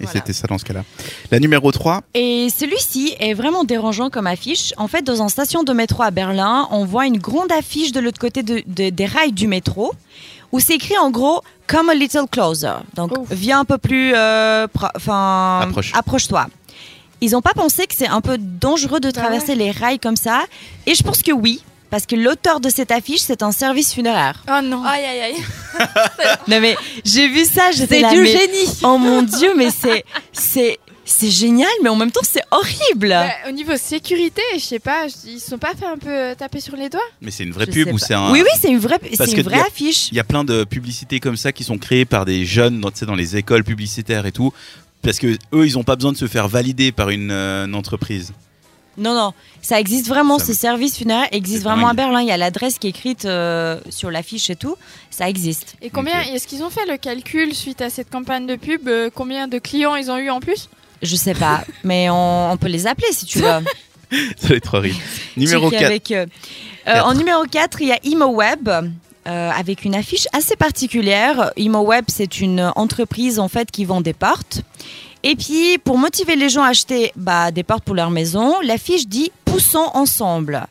[0.00, 0.12] Et Voilà.
[0.20, 0.84] c'était ça dans ce cas-là.
[1.30, 4.72] La numéro 3, Et celui-ci est vraiment dérangeant comme affiche.
[4.76, 8.00] En fait, dans une station de métro à Berlin, on voit une grande affiche de
[8.00, 9.92] l'autre côté de- de- des rails du métro
[10.52, 12.72] où c'est écrit en gros Come a little closer.
[12.94, 13.28] Donc, Ouf.
[13.30, 14.12] viens un peu plus.
[14.14, 15.92] euh, pro- Enfin, Approche.
[15.94, 16.46] approche-toi.
[17.20, 20.16] Ils n'ont pas pensé que c'est un peu dangereux de Bah traverser les rails comme
[20.16, 20.44] ça.
[20.86, 21.62] Et je pense que oui.
[21.90, 24.42] Parce que l'auteur de cette affiche, c'est un service funéraire.
[24.48, 24.84] Oh non.
[24.84, 25.36] Aïe aïe aïe.
[26.48, 28.10] Non mais j'ai vu ça, j'étais C'est là.
[28.12, 28.68] du mais- génie.
[28.82, 33.08] Oh mon dieu, mais c'est c'est c'est génial, mais en même temps c'est horrible.
[33.08, 36.34] Bah, au niveau sécurité, je sais pas, ils se sont pas fait un peu euh,
[36.34, 37.00] taper sur les doigts?
[37.22, 38.30] Mais c'est une vraie Je pub ou c'est un.
[38.30, 40.08] Oui, oui, c'est une vraie, Parce c'est que une vraie a- affiche.
[40.12, 42.90] Il y a plein de publicités comme ça qui sont créées par des jeunes dans,
[42.90, 44.52] tu sais, dans les écoles publicitaires et tout.
[45.00, 47.74] Parce que eux, ils n'ont pas besoin de se faire valider par une, euh, une
[47.74, 48.32] entreprise.
[48.98, 49.32] Non, non,
[49.62, 50.38] ça existe vraiment.
[50.38, 51.94] Ça- Ce service funéraire existe C'est vraiment à.
[51.94, 52.20] Berlin.
[52.20, 54.76] Il y a l'adresse qui est écrite euh, sur l'affiche et tout.
[55.10, 55.76] Ça existe.
[55.82, 56.28] Et combien Ok.
[56.34, 59.58] est-ce qu'ils ont fait le calcul suite à cette campagne de pub euh, Combien de
[59.58, 60.68] clients ils ont eu en plus?
[61.02, 63.46] Je sais pas, mais on, on peut les appeler si tu veux.
[64.38, 64.96] Ça va être horrible.
[65.36, 65.86] Numéro Checker 4.
[65.90, 66.14] avec eux.
[66.14, 66.26] Euh,
[66.94, 67.06] Quatre.
[67.06, 68.68] en numéro 4, il y a ImoWeb.
[68.68, 71.52] euh, avec une affiche assez particulière.
[71.58, 74.62] ImoWeb, c'est une entreprise en fait qui vend des portes.
[75.22, 79.06] Et puis, pour motiver les gens à acheter bah, des portes pour leur maison, l'affiche
[79.06, 80.66] dit Poussons ensemble.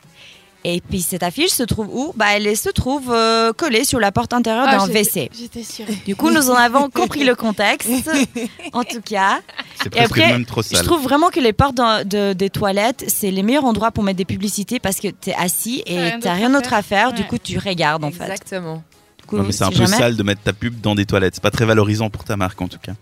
[0.64, 2.14] Et puis, cette affiche se trouve où?
[2.16, 5.30] Bah, Elle se trouve euh, collée sur la porte intérieure Ah, d'un WC.
[5.38, 5.86] J'étais sûre.
[6.06, 7.90] Du coup, nous en avons compris le contexte,
[8.74, 9.40] en tout cas.
[9.82, 10.86] C'est Et après, même trop Je sale.
[10.86, 14.26] trouve vraiment que les portes de- des toilettes, c'est les meilleurs endroits pour mettre des
[14.26, 17.14] publicités parce que tu es assis et t'as d'autre rien d'autre à faire.
[17.14, 17.28] Du Ouais.
[17.28, 18.24] coup, tu regardes en fait.
[18.24, 18.84] Exactement.
[19.20, 21.06] Du coup, Non, mais c'est un peu jamais- sale de mettre ta pub dans des
[21.06, 21.36] toilettes.
[21.36, 22.94] C'est pas très valorisant pour ta marque en tout cas.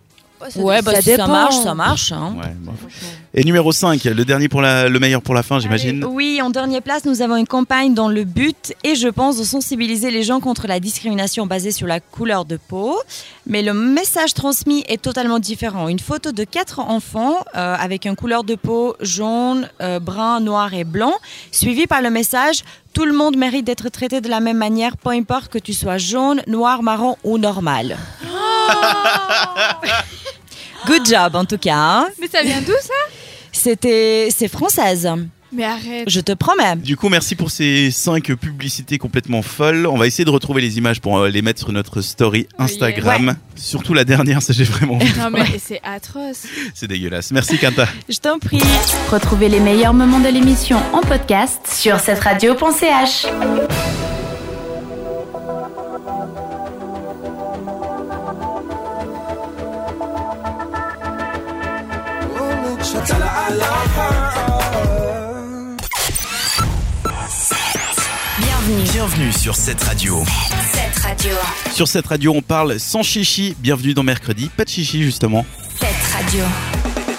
[0.55, 2.11] Ouais, bah, si ça marche, ça marche.
[2.11, 2.35] hein.
[2.37, 2.73] Ouais, bon.
[3.37, 6.05] Et numéro 5, le dernier pour la, le meilleur pour la fin, j'imagine.
[6.05, 9.43] Oui, en dernière place, nous avons une campagne dans le but, et je pense, de
[9.43, 12.97] sensibiliser les gens contre la discrimination basée sur la couleur de peau.
[13.45, 15.89] Mais le message transmis est totalement différent.
[15.89, 20.73] Une photo de quatre enfants euh, avec une couleur de peau jaune, euh, brun, noir
[20.73, 21.13] et blanc,
[21.51, 25.09] suivi par le message Tout le monde mérite d'être traité de la même manière, peu
[25.09, 27.97] importe que tu sois jaune, noir, marron ou normal.
[30.87, 31.75] Good job en tout cas.
[31.75, 32.07] hein.
[32.21, 32.93] Mais ça vient d'où ça?
[33.65, 35.09] C'était, c'est française.
[35.51, 36.07] Mais arrête.
[36.07, 36.75] Je te promets.
[36.75, 39.87] Du coup, merci pour ces 5 publicités complètement folles.
[39.87, 43.35] On va essayer de retrouver les images pour euh, les mettre sur notre story Instagram.
[43.55, 46.43] Surtout la dernière, ça j'ai vraiment Non mais c'est atroce.
[46.75, 47.31] C'est dégueulasse.
[47.31, 47.87] Merci Quinta.
[48.07, 48.61] Je t'en prie.
[49.09, 53.25] Retrouvez les meilleurs moments de l'émission en podcast sur cette radio.ch.
[68.39, 68.83] Bienvenue.
[68.93, 70.23] Bienvenue sur cette radio.
[70.71, 71.31] Cette radio.
[71.73, 73.53] Sur cette radio, on parle sans chichi.
[73.59, 74.49] Bienvenue dans mercredi.
[74.49, 75.45] Pas de chichi justement.
[75.77, 76.45] Cette radio.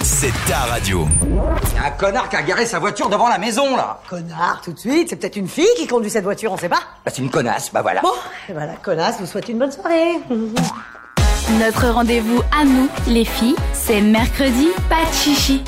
[0.03, 1.07] C'est ta radio.
[1.23, 4.01] Il y a un connard qui a garé sa voiture devant la maison, là.
[4.09, 5.11] Connard, tout de suite.
[5.11, 6.81] C'est peut-être une fille qui conduit cette voiture, on sait pas.
[7.05, 8.01] Bah, c'est une connasse, bah voilà.
[8.01, 8.15] Bon,
[8.49, 10.15] et voilà, connasse, vous souhaite une bonne soirée.
[11.53, 15.63] Notre rendez-vous à nous, les filles, c'est mercredi, pas de chichi.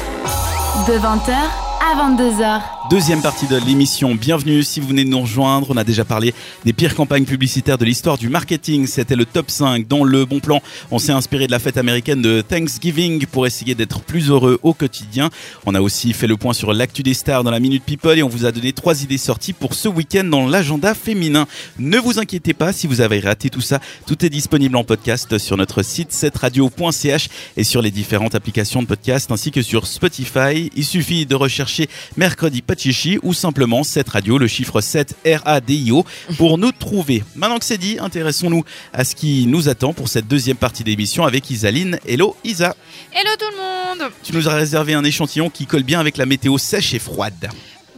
[0.89, 2.61] De 20h à 22h.
[2.91, 5.69] Deuxième partie de l'émission, bienvenue si vous venez de nous rejoindre.
[5.71, 6.35] On a déjà parlé
[6.67, 8.87] des pires campagnes publicitaires de l'histoire du marketing.
[8.87, 9.89] C'était le top 5.
[9.89, 13.75] Dans le bon plan, on s'est inspiré de la fête américaine de Thanksgiving pour essayer
[13.75, 15.31] d'être plus heureux au quotidien.
[15.65, 18.23] On a aussi fait le point sur l'actu des stars dans la Minute People et
[18.23, 21.47] on vous a donné trois idées sorties pour ce week-end dans l'agenda féminin.
[21.79, 23.81] Ne vous inquiétez pas si vous avez raté tout ça.
[24.07, 28.87] Tout est disponible en podcast sur notre site setradio.ch et sur les différentes applications de
[28.87, 30.71] podcast ainsi que sur Spotify.
[30.75, 31.78] Il suffit de rechercher
[32.17, 36.05] Mercredi Pachichi ou simplement 7 radio, le chiffre 7 R-A-D-I-O
[36.37, 37.23] pour nous trouver.
[37.37, 41.25] Maintenant que c'est dit, intéressons-nous à ce qui nous attend pour cette deuxième partie d'émission
[41.25, 41.99] avec Isaline.
[42.07, 42.75] Hello Isa.
[43.13, 46.27] Hello tout le monde Tu nous as réservé un échantillon qui colle bien avec la
[46.27, 47.51] météo sèche et froide.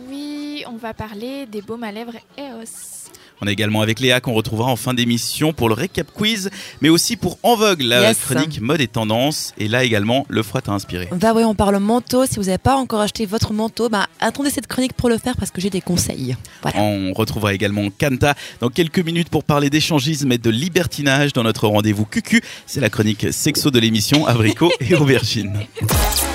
[0.08, 2.99] Oui, on va parler des baumes à lèvres EOS.
[3.42, 6.50] On est également avec Léa qu'on retrouvera en fin d'émission pour le récap quiz,
[6.80, 8.18] mais aussi pour En Vogue, la Yes.
[8.18, 9.52] chronique mode et tendance.
[9.58, 11.08] Et là également, le froid t'a inspiré.
[11.12, 12.26] Bah oui, on parle manteau.
[12.26, 15.36] Si vous n'avez pas encore acheté votre manteau, bah attendez cette chronique pour le faire
[15.36, 16.36] parce que j'ai des conseils.
[16.62, 16.78] Voilà.
[16.80, 21.66] On retrouvera également Kanta dans quelques minutes pour parler d'échangisme et de libertinage dans notre
[21.68, 22.42] rendez-vous QQ.
[22.66, 25.60] C'est la chronique sexo de l'émission Abricot et Aubergine.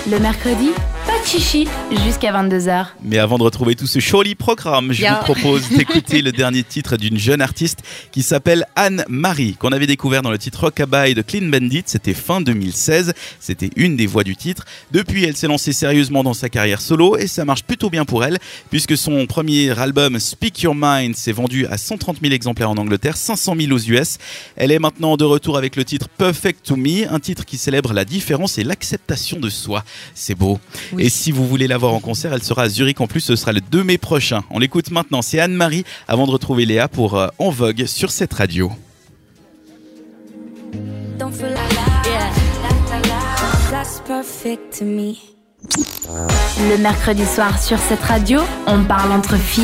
[0.09, 0.69] Le mercredi,
[1.05, 1.67] pas de chichi
[2.05, 2.87] jusqu'à 22h.
[3.03, 6.97] Mais avant de retrouver tout ce joli programme, je vous propose d'écouter le dernier titre
[6.97, 7.79] d'une jeune artiste
[8.11, 11.83] qui s'appelle Anne-Marie, qu'on avait découvert dans le titre Rockabye de Clean Bandit.
[11.85, 13.13] C'était fin 2016.
[13.39, 14.65] C'était une des voix du titre.
[14.91, 18.23] Depuis, elle s'est lancée sérieusement dans sa carrière solo et ça marche plutôt bien pour
[18.23, 18.37] elle,
[18.69, 23.17] puisque son premier album Speak Your Mind s'est vendu à 130 000 exemplaires en Angleterre,
[23.17, 24.17] 500 000 aux US.
[24.55, 27.93] Elle est maintenant de retour avec le titre Perfect to Me, un titre qui célèbre
[27.93, 29.83] la différence et l'acceptation de soi.
[30.13, 30.59] C'est beau.
[30.95, 31.03] Oui.
[31.03, 33.35] Et si vous voulez la voir en concert, elle sera à Zurich en plus, ce
[33.35, 34.43] sera le 2 mai prochain.
[34.49, 38.33] On l'écoute maintenant, c'est Anne-Marie avant de retrouver Léa pour euh, En Vogue sur cette
[38.33, 38.71] radio.
[46.57, 49.63] Le mercredi soir sur cette radio, on parle entre filles.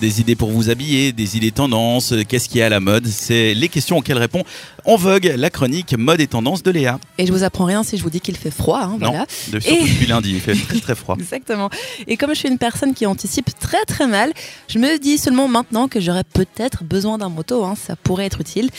[0.00, 3.06] Des idées pour vous habiller, des idées tendances, euh, qu'est-ce qui est à la mode?
[3.06, 4.42] C'est les questions auxquelles répond
[4.84, 6.98] En Vogue, la chronique mode et tendance de Léa.
[7.16, 8.80] Et je vous apprends rien si je vous dis qu'il fait froid.
[8.82, 9.26] hein, Non, voilà.
[9.52, 11.16] de, surtout Et- depuis lundi, il fait très très froid.
[11.20, 11.70] Exactement.
[12.08, 14.32] Et comme je suis une personne qui anticipe très très mal,
[14.66, 17.64] je me dis seulement maintenant que j'aurais peut-être besoin d'un moto.
[17.64, 18.70] hein, ça pourrait être utile.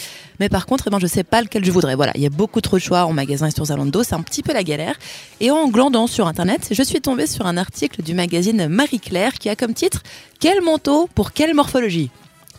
[0.41, 1.95] Mais par contre, eh ben, je sais pas lequel je voudrais.
[1.95, 4.03] Voilà, il y a beaucoup trop de choix en magasin et sur Zalando.
[4.03, 4.95] C'est un petit peu la galère.
[5.39, 9.47] Et en glandant sur Internet, je suis tombée sur un article du magazine Marie-Claire qui
[9.47, 10.03] a comme titre
[10.41, 12.09] Quel manteau pour quelle morphologie?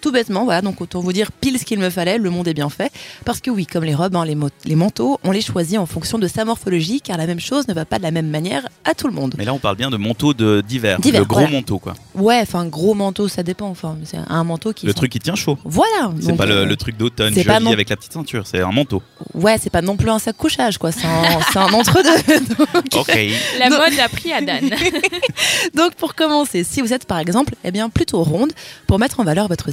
[0.04, 2.52] Tout bêtement, voilà, donc autant vous dire pile ce qu'il me fallait, le monde est
[2.52, 2.92] bien fait.
[3.24, 6.28] Parce que oui, comme les robes, hein, les, manteaux, on les choisit en fonction de
[6.28, 9.06] sa morphologie, car la même chose ne va pas de la même manière à tout
[9.06, 9.34] le monde.
[9.38, 11.56] Mais là, on parle bien de manteau de d'hiver, D'hiver, le gros voilà.
[11.56, 11.94] manteau quoi.
[12.14, 13.68] Ouais, enfin, gros manteau, ça dépend.
[13.68, 14.84] Enfin, c'est un manteau qui.
[14.84, 15.56] Le truc qui tient chaud.
[15.64, 16.12] Voilà.
[16.20, 18.46] C'est pas le, euh, le truc d'automne c'est pas joli non- avec la petite ceinture,
[18.46, 19.02] c'est un manteau.
[19.32, 20.92] Ouais, c'est pas non plus un sac couchage, quoi.
[20.92, 22.34] C'est un, c'est un entre-deux.
[22.92, 23.18] Donc, Ok.
[23.58, 24.68] La mode a pris à Dan.
[25.74, 28.52] donc, pour commencer, si vous êtes par exemple, eh bien, plutôt ronde,
[28.86, 29.72] pour mettre en valeur votre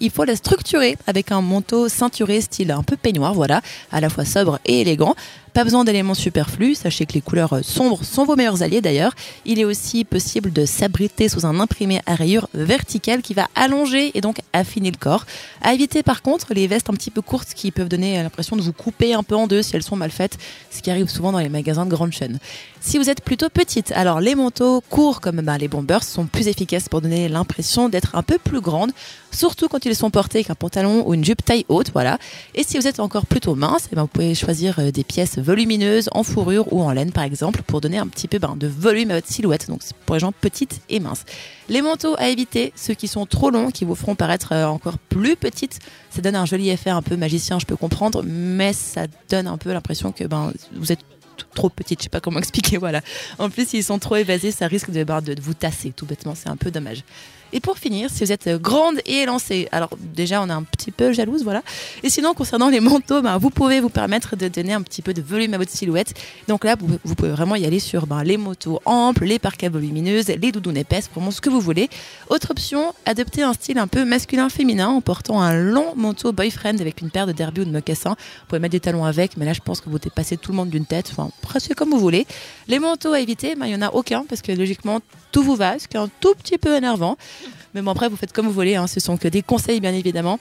[0.00, 3.60] il faut la structurer avec un manteau ceinturé style un peu peignoir, voilà,
[3.92, 5.14] à la fois sobre et élégant.
[5.54, 9.12] Pas besoin d'éléments superflus, sachez que les couleurs euh, sombres sont vos meilleurs alliés d'ailleurs.
[9.44, 14.10] Il est aussi possible de s'abriter sous un imprimé à rayures verticales qui va allonger
[14.14, 15.26] et donc affiner le corps.
[15.62, 18.62] À éviter par contre les vestes un petit peu courtes qui peuvent donner l'impression de
[18.62, 20.38] vous couper un peu en deux si elles sont mal faites,
[20.72, 22.40] ce qui arrive souvent dans les magasins de grande chaîne.
[22.80, 26.48] Si vous êtes plutôt petite, alors les manteaux courts comme ben, les bombers sont plus
[26.48, 28.90] efficaces pour donner l'impression d'être un peu plus grande,
[29.30, 32.18] surtout quand ils sont portés avec un pantalon ou une jupe taille haute, voilà.
[32.54, 35.38] Et si vous êtes encore plutôt mince, eh ben, vous pouvez choisir euh, des pièces
[35.44, 38.66] volumineuses en fourrure ou en laine par exemple pour donner un petit peu ben, de
[38.66, 39.68] volume à votre silhouette.
[39.68, 41.24] Donc pour les gens petites et minces.
[41.68, 44.98] Les manteaux à éviter, ceux qui sont trop longs, qui vous feront paraître euh, encore
[44.98, 45.78] plus petites,
[46.10, 49.56] ça donne un joli effet un peu magicien, je peux comprendre, mais ça donne un
[49.56, 51.00] peu l'impression que ben, vous êtes
[51.54, 53.00] trop petite, je sais pas comment expliquer, voilà.
[53.38, 56.34] En plus, s'ils sont trop évasés, ça risque de, ben, de vous tasser, tout bêtement,
[56.34, 57.04] c'est un peu dommage.
[57.54, 60.90] Et pour finir, si vous êtes grande et élancée, alors déjà on est un petit
[60.90, 61.62] peu jalouse, voilà.
[62.02, 65.14] Et sinon, concernant les manteaux, ben, vous pouvez vous permettre de donner un petit peu
[65.14, 66.14] de volume à votre silhouette.
[66.48, 70.26] Donc là, vous, pouvez vraiment y aller sur ben, les manteaux amples, les parkas volumineuses,
[70.26, 71.88] les doudounes épaisses, vraiment ce que vous voulez.
[72.28, 77.02] Autre option, adopter un style un peu masculin-féminin en portant un long manteau boyfriend avec
[77.02, 78.16] une paire de derby ou de mocassins.
[78.18, 80.56] Vous pouvez mettre des talons avec, mais là je pense que vous dépassez tout le
[80.56, 82.26] monde d'une tête, enfin presque comme vous voulez.
[82.66, 84.98] Les manteaux à éviter, ben, il n'y en a aucun parce que logiquement
[85.30, 87.16] tout vous va, ce qui est un tout petit peu énervant.
[87.74, 89.92] Mais bon, après, vous faites comme vous voulez, hein, ce sont que des conseils bien
[89.92, 90.38] évidemment.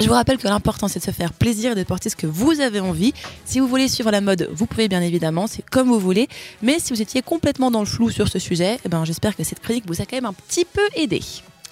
[0.00, 2.28] Je vous rappelle que l'important c'est de se faire plaisir et de porter ce que
[2.28, 3.12] vous avez envie.
[3.44, 6.28] Si vous voulez suivre la mode, vous pouvez bien évidemment, c'est comme vous voulez.
[6.62, 9.42] Mais si vous étiez complètement dans le flou sur ce sujet, eh ben, j'espère que
[9.42, 11.20] cette chronique vous a quand même un petit peu aidé.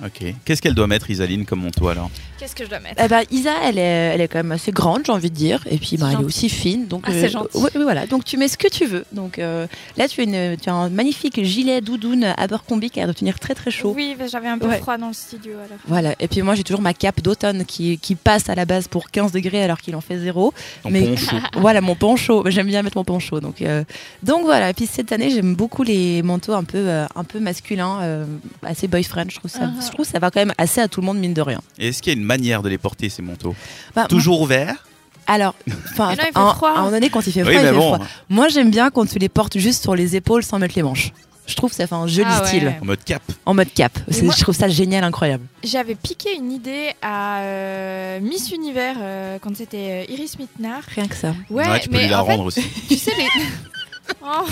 [0.05, 0.35] Ok.
[0.45, 3.23] Qu'est-ce qu'elle doit mettre, Isaline, comme manteau alors Qu'est-ce que je dois mettre Eh ben,
[3.31, 3.81] Isa, elle est,
[4.15, 5.65] elle est quand même assez grande, j'ai envie de dire.
[5.71, 6.87] Et puis, bah, elle est aussi fine.
[6.87, 7.49] Donc, Ah, c'est gentil.
[7.55, 8.07] oui, oui, voilà.
[8.07, 9.07] Donc, tu mets ce que tu veux.
[9.13, 13.05] Donc, euh, là, tu as, une, tu as un magnifique gilet doudoune Abercrombie qui a
[13.07, 13.95] l'air de tenir très, très chaud.
[13.97, 14.77] Oui, mais j'avais un peu Ouais.
[14.79, 15.79] froid dans le studio alors.
[15.87, 16.15] Voilà.
[16.21, 19.11] Et puis, moi, j'ai toujours ma cape d'automne qui, qui passe à la base pour
[19.11, 20.53] 15 degrés alors qu'il en fait zéro.
[20.83, 21.37] Ton Mais- poncho.
[21.57, 22.45] voilà, mon poncho.
[22.51, 23.41] J'aime bien mettre mon poncho.
[23.41, 23.83] Donc, euh,
[24.23, 24.69] donc voilà.
[24.69, 28.27] Et puis, cette année, j'aime beaucoup les manteaux un peu, euh, un peu masculins, euh,
[28.63, 29.25] assez boyfriend.
[29.31, 29.86] Je trouve, ça, Uh-huh.
[29.87, 31.61] Je trouve que ça va quand même assez à tout le monde, mine de rien.
[31.79, 33.55] Et est-ce qu'il y a une manière de les porter, ces manteaux
[33.95, 34.85] Bah, Toujours ouverts
[35.27, 35.55] Alors,
[35.93, 36.69] enfin, à un- froid.
[36.71, 37.95] à un moment donné, quand il fait froid, Oui, il mais fait bon.
[37.95, 38.07] froid.
[38.29, 41.13] Moi, j'aime bien quand tu les portes juste sur les épaules sans mettre les manches.
[41.49, 42.49] Je trouve que ça fait un joli Ah ouais.
[42.49, 43.23] style En mode cap.
[43.47, 43.93] en mode cap.
[44.21, 45.45] Moi- Je trouve ça génial, incroyable.
[45.63, 50.83] J'avais piqué une idée à euh, Miss Univers euh, quand c'était euh, Iris Mittenard.
[50.93, 51.37] Rien que ça.
[51.49, 52.63] Ouais, tu peux mais lui la fait, rendre aussi.
[52.89, 53.25] tu sais les.
[54.23, 54.45] Oh,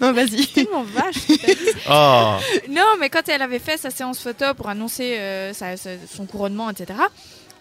[0.00, 0.46] Non, vas-y.
[0.54, 1.16] tellement vache.
[1.90, 2.36] Oh
[2.70, 6.26] Non, mais quand elle avait fait sa séance photo pour annoncer euh, sa- sa- son
[6.26, 6.98] couronnement, etc.,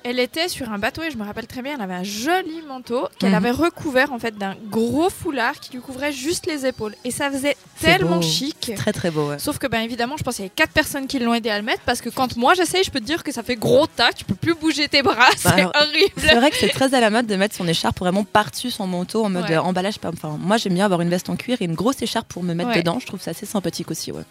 [0.05, 2.61] elle était sur un bateau et je me rappelle très bien, elle avait un joli
[2.67, 3.35] manteau qu'elle Mhm.
[3.37, 6.93] avait recouvert en fait d'un gros foulard qui lui couvrait juste les épaules.
[7.03, 8.21] Et ça faisait C'est tellement beau.
[8.21, 8.71] chic.
[8.75, 9.29] Très, très beau.
[9.29, 9.39] ouais.
[9.39, 11.57] Sauf que, ben évidemment, je pense qu'il y a quatre personnes qui l'ont aidé à
[11.57, 13.87] le mettre parce que quand moi j'essaye, je peux te dire que ça fait gros
[13.87, 16.39] tas, tu peux plus bouger tes bras, c'est alors, C'est horrible.
[16.39, 19.25] vrai que c'est très à la mode de mettre son écharpe vraiment par-dessus son manteau
[19.25, 19.55] en mode Ouais.
[19.57, 19.95] euh, emballage.
[20.05, 22.53] Enfin, moi, j'aime bien avoir une veste en cuir et une grosse écharpe pour me
[22.53, 22.77] mettre Ouais.
[22.77, 22.99] dedans.
[23.01, 24.11] Je trouve ça assez sympathique aussi.
[24.11, 24.21] Ouais.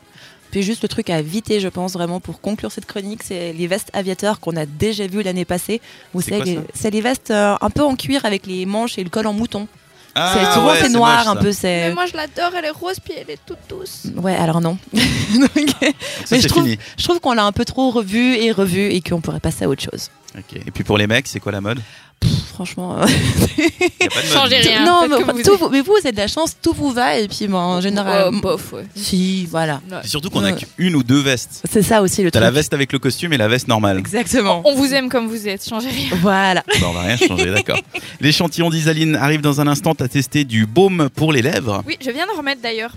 [0.55, 3.67] Puis juste le truc à éviter, je pense vraiment pour conclure cette chronique, c'est les
[3.67, 5.81] vestes aviateurs qu'on a déjà vues l'année passée.
[6.13, 9.03] Vous C'est savez, c'est les vestes euh, un peu en cuir avec les manches et
[9.03, 9.67] le col en mouton.
[10.15, 11.47] Ah, c'est souvent ouais, c'est noir moche, un peu.
[11.49, 14.05] Mais C'est moi je l'adore, elle est rose puis elle est toute douce.
[14.15, 14.79] ouais, alors non.
[14.93, 16.79] Donc, Donc ça, mais c'est je trouve, fini.
[16.97, 19.69] je trouve qu'on l'a un peu trop revu et revu et qu'on pourrait passer à
[19.69, 20.09] autre chose.
[20.55, 21.81] Et puis pour les mecs, c'est quoi la mode?
[22.21, 22.97] Pff, franchement.
[23.03, 23.07] euh.
[24.33, 24.85] Changez rien.
[24.87, 27.19] non, mais, vous tout vous- mais vous, vous avez de la chance, tout vous va
[27.19, 28.31] et puis en général.
[28.33, 28.87] Oh, bof, ouais.
[28.97, 29.81] Si, voilà.
[30.03, 30.59] C'est surtout qu'on a Ouais.
[30.79, 31.63] qu'une ou deux vestes.
[31.71, 32.45] C'est ça aussi le T'as truc.
[32.45, 33.99] la veste avec le costume et la veste normale.
[33.99, 34.63] Exactement.
[34.65, 36.09] On vous aime comme vous êtes, changez rien.
[36.23, 36.63] Voilà.
[36.81, 37.79] Bon, on va rien changer, d'accord.
[38.21, 39.95] L'échantillon d'Isaline arrive dans un instant.
[39.95, 41.83] T'as testé du baume pour les lèvres.
[41.87, 42.93] Oui, je viens de remettre d'ailleurs.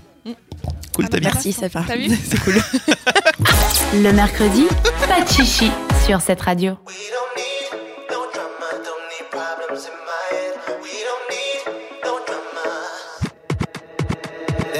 [0.94, 1.30] Cool, Ah, t'as bien.
[1.32, 1.84] Merci, ça va.
[1.86, 2.60] T'as vu C'est cool.
[3.94, 4.64] Le mercredi,
[5.08, 5.70] pas de chichi
[6.06, 6.74] sur cette radio.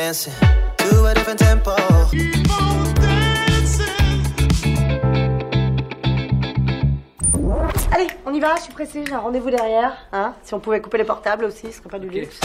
[0.08, 0.32] Dancing
[0.78, 1.70] to a different tempo.
[7.92, 9.92] Allez, on y va, je suis pressée, j'ai un rendez-vous derrière.
[10.14, 12.40] Hein si on pouvait couper les portables aussi, ce serait pas du luxe.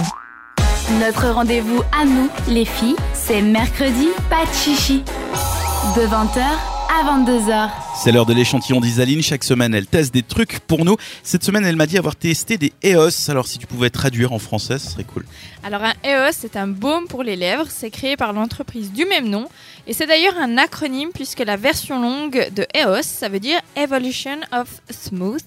[1.00, 5.06] Notre rendez-vous à nous, les filles, c'est mercredi, pas de chichi.
[5.96, 7.70] De 20h à 22h.
[7.96, 9.24] C'est l'heure de l'échantillon d'Isaline.
[9.24, 10.96] Chaque semaine, elle teste des trucs pour nous.
[11.24, 13.30] Cette semaine, elle m'a dit avoir testé des EOS.
[13.30, 15.26] Alors, si tu pouvais traduire en français, ce serait cool.
[15.64, 17.66] Alors un EOS, c'est un baume pour les lèvres.
[17.70, 19.48] C'est créé par l'entreprise du même nom.
[19.88, 24.40] Et c'est d'ailleurs un acronyme puisque la version longue de EOS, ça veut dire Evolution
[24.52, 25.44] of Smooth.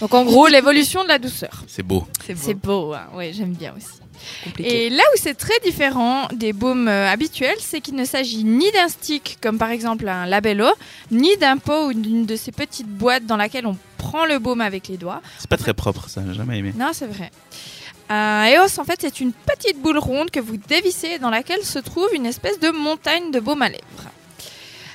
[0.00, 1.64] Donc en gros, l'évolution de la douceur.
[1.66, 2.06] C'est beau.
[2.24, 3.06] C'est beau, hein.
[3.14, 3.99] oui, j'aime bien aussi.
[4.44, 4.86] Compliqué.
[4.86, 8.70] Et là où c'est très différent des baumes euh, habituels, c'est qu'il ne s'agit ni
[8.72, 10.68] d'un stick, comme par exemple un labello,
[11.10, 14.60] ni d'un pot ou d'une de ces petites boîtes dans laquelle on prend le baume
[14.60, 15.20] avec les doigts.
[15.38, 16.22] C'est pas très propre, ça.
[16.26, 16.72] J'ai jamais aimé.
[16.76, 17.30] Non, c'est vrai.
[18.08, 21.62] Un EOS, en fait, c'est une petite boule ronde que vous dévissez et dans laquelle
[21.62, 24.09] se trouve une espèce de montagne de baume à lèvres.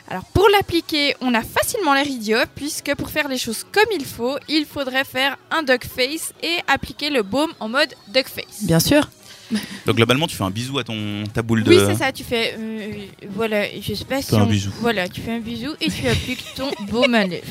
[0.07, 4.05] Alors, pour l'appliquer, on a facilement l'air idiot, puisque pour faire les choses comme il
[4.05, 8.63] faut, il faudrait faire un duck face et appliquer le baume en mode duck face.
[8.63, 9.09] Bien sûr.
[9.85, 11.69] Donc, globalement, tu fais un bisou à ton, ta boule de.
[11.69, 12.55] Oui, c'est ça, tu fais.
[12.57, 12.91] euh,
[13.29, 14.71] voilà, je sais pas si un on- bisou.
[14.81, 17.43] Voilà, tu fais un bisou et tu appliques ton baume à lèvres.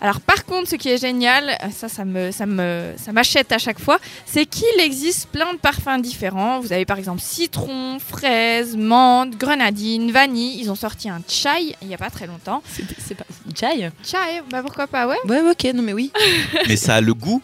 [0.00, 3.58] Alors, par contre, ce qui est génial, ça, ça me, ça me, ça m'achète à
[3.58, 6.60] chaque fois, c'est qu'il existe plein de parfums différents.
[6.60, 10.58] Vous avez par exemple citron, fraise, menthe, grenadine, vanille.
[10.60, 12.62] Ils ont sorti un chai il y a pas très longtemps.
[12.70, 13.24] C'est c'est pas.
[13.58, 15.16] Chai Chai, bah pourquoi pas, ouais.
[15.26, 16.10] Ouais, ok, non mais oui.
[16.68, 17.40] Mais ça a le goût.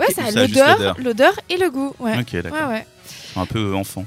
[0.00, 0.96] Ouais, ça a l'odeur, l'odeur.
[1.00, 1.94] l'odeur et le goût.
[2.00, 2.18] Ouais.
[2.18, 2.68] Ok, d'accord.
[2.68, 2.86] Ouais, ouais.
[3.36, 4.04] Un peu enfant.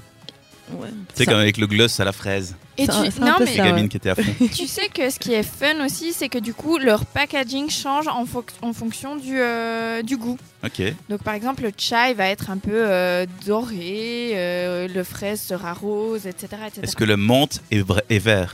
[0.74, 0.90] Ouais.
[0.90, 2.56] Tu sais, comme avec le gloss à la fraise.
[2.78, 4.34] Et tu, un non mais Les gamines qui étaient à fond.
[4.54, 8.08] Tu sais que ce qui est fun aussi, c'est que du coup, leur packaging change
[8.10, 10.38] en, fo- en fonction du, euh, du goût.
[10.66, 10.82] Ok.
[11.10, 15.72] Donc par exemple, le chai va être un peu euh, doré, euh, le fraise sera
[15.74, 16.48] rose, etc.
[16.68, 16.82] etc.
[16.84, 18.54] Est-ce que le menthe est, vert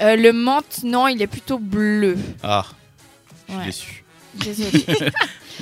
[0.00, 2.16] Euh, le menthe, non, il est plutôt bleu.
[2.44, 2.64] Ah,
[3.48, 4.04] je suis Ouais, déçu.
[4.34, 4.84] désolé.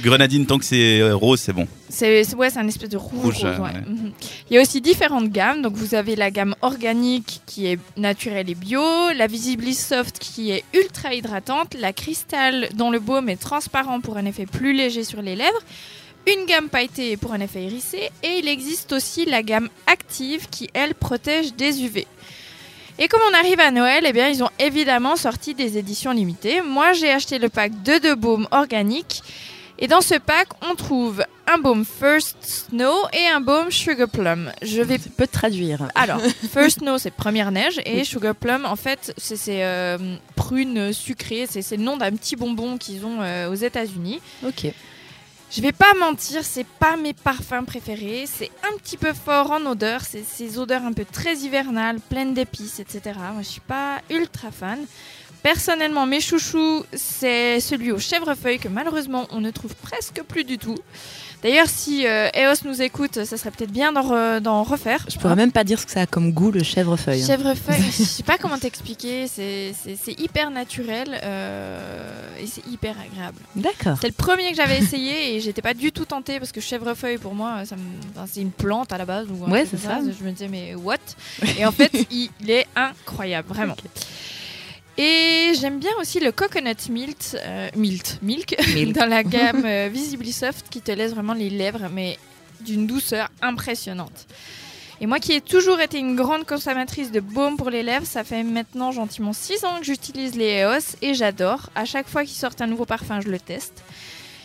[0.01, 1.67] Grenadine, tant que c'est euh, rose, c'est bon.
[1.89, 3.23] c'est ouais, c'est un espèce de rouge.
[3.23, 3.73] Rouge, rose, euh, ouais.
[3.87, 4.13] Mhm.
[4.51, 5.63] Il y a aussi différentes gammes.
[5.63, 8.83] Donc vous avez la gamme organique qui est naturelle et bio,
[9.17, 14.17] la Visibly Soft qui est ultra hydratante, la Crystal dont le baume est transparent pour
[14.17, 15.61] un effet plus léger sur les lèvres,
[16.27, 20.69] une gamme pailletée pour un effet hérissé et il existe aussi la gamme active qui
[20.75, 22.07] elle protège des UV.
[22.99, 26.63] Et comme on arrive à Noël, eh bien, ils ont évidemment sorti des éditions limitées.
[26.63, 29.23] Moi, j'ai acheté le pack de deux baumes organiques.
[29.79, 32.37] Et dans ce pack, on trouve un baume First
[32.71, 34.51] Snow et un baume Sugar Plum.
[34.63, 35.89] Je vais Tu peux te traduire.
[35.95, 36.21] alors,
[36.53, 41.47] First Snow, c'est première neige, et Sugar Plum, en fait, c'est c'est, euh, prune sucrée.
[41.49, 44.21] C'est c'est le nom d'un petit bonbon qu'ils ont euh, aux États-Unis.
[44.47, 44.73] Ok.
[45.49, 48.25] Je vais pas mentir, c'est pas mes parfums préférés.
[48.27, 50.01] C'est un petit peu fort en odeur.
[50.01, 53.17] C'est ces odeurs un peu très hivernales, pleines d'épices, etc.
[53.33, 54.79] Moi, je suis pas ultra fan.
[55.51, 60.59] Personnellement, mes chouchous, c'est celui au chèvrefeuille que malheureusement on ne trouve presque plus du
[60.59, 60.77] tout.
[61.45, 65.07] D'ailleurs, si euh, EOS nous écoute, ça serait peut-être bien d'en re- d'en refaire.
[65.09, 67.25] Je pourrais même pas dire ce que ça a comme goût le chèvrefeuille.
[67.25, 72.97] Chèvrefeuille, je sais pas comment t'expliquer, c'est c'est- c'est hyper naturel euh, et c'est hyper
[72.99, 73.39] agréable.
[73.55, 73.99] D'accord.
[74.01, 77.19] C'est le premier que j'avais essayé et j'étais pas du tout tentée parce que chèvrefeuille
[77.19, 77.77] pour moi, ça
[78.27, 79.29] c'est une plante à la base.
[79.31, 80.01] Ou Ouais, c'est ça.
[80.19, 80.97] Je me disais, mais what?
[81.57, 83.77] Et en fait, il, il est incroyable, vraiment.
[84.99, 88.93] Et j'aime bien aussi le coconut milk, euh, milk, milk, Milk.
[88.95, 92.19] dans la gamme euh, Visibly Soft qui te laisse vraiment les lèvres, mais
[92.61, 94.27] d'une douceur impressionnante.
[95.03, 98.25] Et moi qui ai toujours été une grande consommatrice de baume pour les lèvres, ça
[98.25, 101.69] fait maintenant gentiment 6 ans que j'utilise les EOS et j'adore.
[101.75, 103.83] À chaque fois qu'ils sortent un nouveau parfum, je le teste.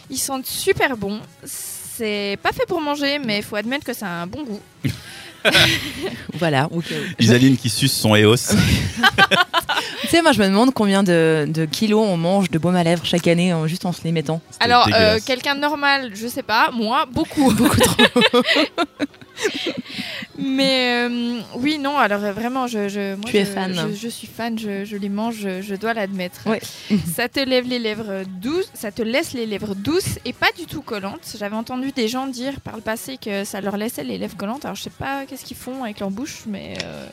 [0.09, 1.21] Ils sentent super bons.
[1.45, 4.59] C'est pas fait pour manger, mais il faut admettre que ça a un bon goût.
[6.33, 6.67] Voilà.
[6.71, 6.85] ok.
[7.19, 8.35] Isaline qui suce son EOS.
[10.01, 12.83] Tu sais, moi, je me demande combien de, de kilos on mange de baume à
[12.83, 14.41] lèvres chaque année en- juste en se les mettant.
[14.59, 17.49] Alors, euh, quelqu'un de normal, je sais pas, moi, beaucoup.
[17.53, 18.03] Beaucoup trop.
[20.37, 23.73] Mais euh, oui, non, alors euh, vraiment, je, je, moi, Tu es je- fan.
[23.73, 26.47] Je, je suis fan, je, je les mange, je, je dois l'admettre.
[26.49, 26.61] Ouais.
[27.15, 30.65] ça te lève les lèvres douces, ça te laisse les lèvres douces et pas du
[30.65, 31.35] tout collantes.
[31.37, 34.65] J'avais entendu des gens dire par le passé que ça leur laissait les lèvres collantes.
[34.65, 37.05] Alors je sais pas qu'est-ce qu'ils font avec leur bouche, mais euh,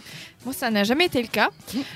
[0.44, 1.50] moi ça n'a jamais été le cas.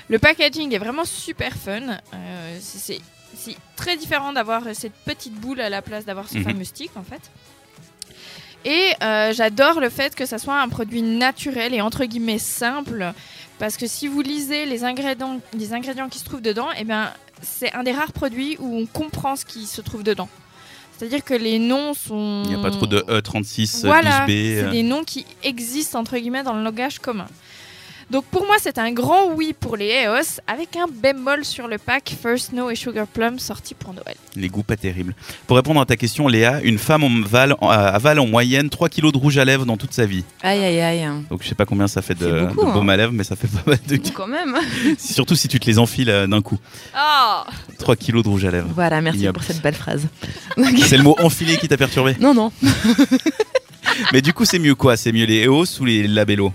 [0.09, 1.81] Le packaging est vraiment super fun.
[2.13, 2.99] Euh, c'est- c'est
[3.35, 6.43] c'est très différent d'avoir cette petite boule à la place d'avoir ce Mhm.
[6.43, 7.21] fameux stick en fait.
[8.65, 13.13] Et euh, j'adore le fait que ça soit un produit naturel et entre guillemets simple,
[13.59, 17.09] parce que si vous lisez les ingrédients, les ingrédients qui se trouvent dedans, eh ben,
[17.41, 20.29] c'est un des rares produits où on comprend ce qui se trouve dedans.
[20.97, 22.43] C'est-à-dire que les noms sont...
[22.45, 24.27] Il n'y a pas trop de E36, Voilà, 12B.
[24.27, 24.71] c'est euh.
[24.71, 27.27] des noms qui existent entre guillemets dans le langage commun.
[28.13, 31.79] Donc pour moi, c'est un grand oui pour les EOS, avec un bémol sur le
[31.79, 34.13] pack First Snow et Sugar Plum sorti pour Noël.
[34.35, 35.15] Les goûts pas terribles.
[35.47, 38.87] Pour répondre à ta question, Léa, une femme en avale, en- avale en moyenne 3
[38.89, 40.23] kilos de rouge à lèvres dans toute sa vie.
[40.43, 41.09] Aïe, aïe, aïe.
[41.31, 42.93] Donc je sais pas combien ça fait de, C'est beaucoup, de baume hein.
[42.93, 44.57] à lèvres, mais ça fait pas mal de Quand même.
[44.99, 46.59] Surtout si tu te les enfiles euh, d'un coup.
[46.95, 47.41] Oh
[47.79, 48.69] 3 kilos de rouge à lèvres.
[48.75, 49.39] Voilà, merci Ignoble.
[49.39, 50.05] pour cette belle phrase.
[50.85, 52.15] C'est le mot enfilé qui t'a perturbé.
[52.19, 52.51] Non, non.
[54.13, 54.97] Mais du coup, c'est mieux quoi?
[54.97, 56.53] C'est mieux les EOS ou les Labello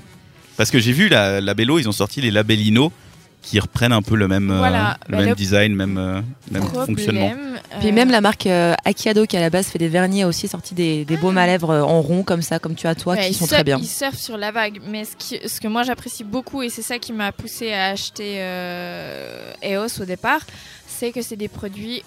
[0.58, 2.92] Parce que j'ai vu la Labello, ils ont sorti les Labellino
[3.40, 6.64] qui reprennent un peu le même, euh, le bah, même le design, même, euh, même
[6.64, 7.28] fonctionnement.
[7.30, 10.24] Problème, Puis euh, même la marque euh, Akiado qui à la base fait des vernis
[10.24, 12.88] a aussi sorti des, des baumes à lèvres euh, en rond comme ça, comme tu
[12.88, 13.78] as toi, Ouais, qui ils sont surfent- très bien.
[13.80, 16.82] Ils surfent sur la vague, mais ce, qui- ce que moi j'apprécie beaucoup, et c'est
[16.82, 20.40] ça qui m'a poussé à acheter euh, EOS au départ,
[20.88, 22.02] c'est que c'est des produits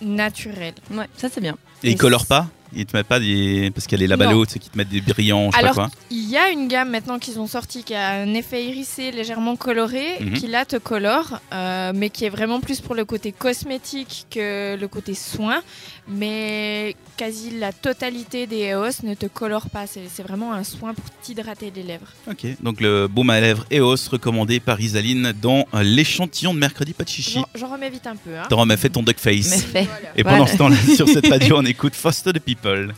[0.00, 0.74] naturels.
[0.92, 1.56] Ouais, ça c'est bien.
[1.82, 2.48] Et ils colorent pas?
[2.74, 3.70] Ils te mettent pas des.
[3.74, 5.62] Parce qu'il y a les Labello, tu sais, qui te mettent des brillants, je sais
[5.62, 5.90] pas quoi.
[6.10, 9.56] il y a une gamme maintenant qu'ils ont sorti qui a un effet irisé légèrement
[9.56, 10.34] coloré, Mhm.
[10.34, 14.76] qui là te colore, euh, mais qui est vraiment plus pour le côté cosmétique que
[14.80, 15.62] le côté soin.
[16.08, 19.84] Mais quasi la totalité des EOS ne te colore pas.
[19.86, 22.06] C'est vraiment un soin pour t'hydrater les lèvres.
[22.30, 27.04] Ok, donc le baume à lèvres EOS recommandé par Isaline dans l'échantillon de mercredi pas
[27.04, 27.42] de chichi.
[27.54, 28.30] J'en- remets vite un peu.
[28.38, 28.44] Hein.
[28.48, 29.66] T'en remets fait ton duck face.
[29.74, 29.86] Et
[30.22, 30.38] Voilà.
[30.38, 32.94] pendant ce temps-là, sur cette radio, on écoute Foster the People.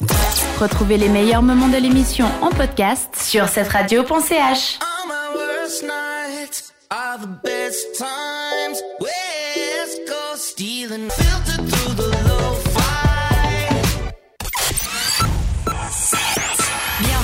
[0.61, 4.79] Retrouvez les meilleurs moments de l'émission en podcast sur cette radio.ch.
[4.81, 8.79] All my worst nights are the best times.
[9.01, 11.09] West Coast stealing,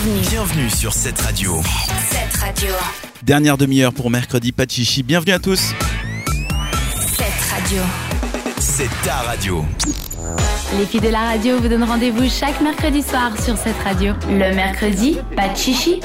[0.09, 0.29] Bienvenue.
[0.31, 1.61] Bienvenue sur cette radio.
[2.11, 2.69] Cette radio.
[3.23, 5.03] Dernière demi-heure pour mercredi pas de chichi.
[5.03, 5.75] Bienvenue à tous.
[6.99, 7.83] Cette radio.
[8.59, 9.67] C'est ta radio.
[10.79, 14.15] Les filles de la radio vous donnent rendez-vous chaque mercredi soir sur cette radio.
[14.31, 16.01] Le mercredi, pas de chichi.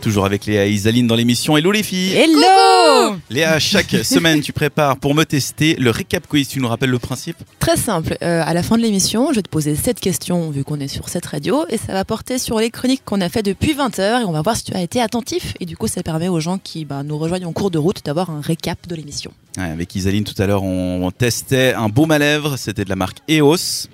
[0.00, 1.56] Toujours avec Léa et Isaline dans l'émission.
[1.56, 2.14] Hello les filles.
[2.14, 6.48] Hello Léa, chaque semaine, tu prépares pour me tester le récap quiz.
[6.48, 7.36] Tu nous rappelles le principe?
[7.58, 8.16] Très simple.
[8.22, 10.88] Euh, à la fin de l'émission, je vais te poser cette question vu qu'on est
[10.88, 14.22] sur cette radio et ça va porter sur les chroniques qu'on a fait depuis 20h
[14.22, 16.40] et on va voir si tu as été attentif et du coup ça permet aux
[16.40, 19.32] gens qui bah, nous rejoignent en cours de route d'avoir un récap de l'émission.
[19.56, 22.56] Ouais, Avec Isaline, tout à l'heure, on testait un baume à lèvres.
[22.56, 23.88] C'était de la marque EOS.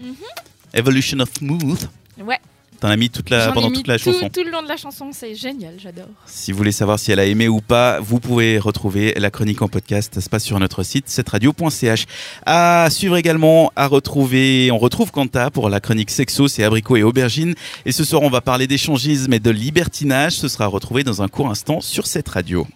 [0.74, 1.88] Evolution of Smooth.
[2.24, 2.38] Ouais.
[2.84, 4.28] T'en as mis toute la, pendant mis toute la tout, chanson.
[4.28, 6.04] tout le long de la chanson, c'est génial, j'adore.
[6.26, 9.62] Si vous voulez savoir si elle a aimé ou pas, vous pouvez retrouver la chronique
[9.62, 10.12] en podcast.
[10.16, 12.04] Ça se passe sur notre site cetteradio.ch.
[12.44, 17.02] À suivre également, à retrouver, on retrouve Quanta pour la chronique sexo, c'est abricot et
[17.02, 17.54] aubergine.
[17.86, 20.32] Et ce soir, on va parler d'échangisme et de libertinage.
[20.32, 22.66] Ce sera retrouvé dans un court instant sur cette radio.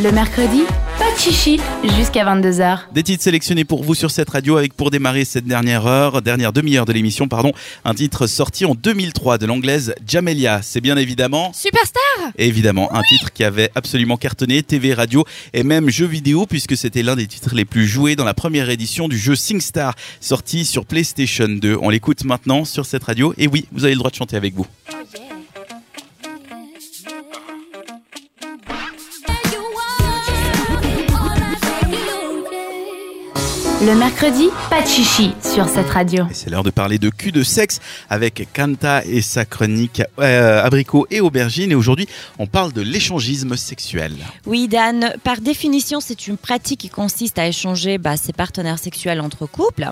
[0.00, 0.62] Le mercredi,
[0.96, 1.58] pas de chichi
[1.96, 2.92] jusqu'à 22h.
[2.92, 6.52] Des titres sélectionnés pour vous sur cette radio avec pour démarrer cette dernière heure, dernière
[6.52, 7.52] demi-heure de l'émission, pardon,
[7.84, 10.60] un titre sorti en 2003 de l'anglaise Jamelia.
[10.62, 15.90] C'est bien évidemment Superstar Évidemment, un titre qui avait absolument cartonné, TV, radio et même
[15.90, 19.18] jeux vidéo, puisque c'était l'un des titres les plus joués dans la première édition du
[19.18, 21.76] jeu SingStar, sorti sur PlayStation 2.
[21.82, 24.54] On l'écoute maintenant sur cette radio, et oui, vous avez le droit de chanter avec
[24.54, 24.66] vous.
[33.80, 36.24] Le mercredi, pas de chichi sur cette radio.
[36.28, 37.78] Et c'est l'heure de parler de cul de sexe
[38.10, 41.70] avec Kanta et sa chronique euh, abricot et aubergine.
[41.70, 42.08] Et aujourd'hui,
[42.40, 44.14] on parle de l'échangisme sexuel.
[44.46, 49.20] Oui, Dan, par définition, c'est une pratique qui consiste à échanger bah, ses partenaires sexuels
[49.20, 49.88] entre couples.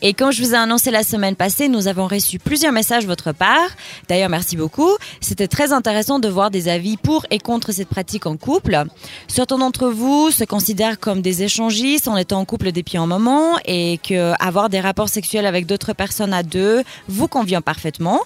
[0.00, 3.08] Et comme je vous ai annoncé la semaine passée, nous avons reçu plusieurs messages de
[3.08, 3.68] votre part.
[4.08, 4.92] D'ailleurs, merci beaucoup.
[5.20, 8.84] C'était très intéressant de voir des avis pour et contre cette pratique en couple.
[9.26, 13.23] Certains d'entre vous se considèrent comme des échangistes en étant en couple depuis un moment
[13.64, 18.20] et que avoir des rapports sexuels avec d'autres personnes à deux vous convient parfaitement.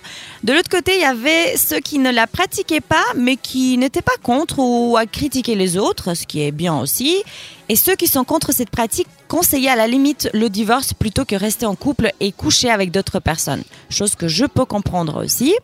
[0.45, 4.03] De l'autre côté, il y avait ceux qui ne la pratiquaient pas, mais qui n'étaient
[4.03, 7.23] pas contre ou à critiquer les autres, ce qui est bien aussi.
[7.69, 11.37] Et ceux qui sont contre cette pratique conseillaient à la limite le divorce plutôt que
[11.37, 13.63] rester en couple et coucher avec d'autres personnes.
[13.91, 15.55] Chose que je peux comprendre aussi.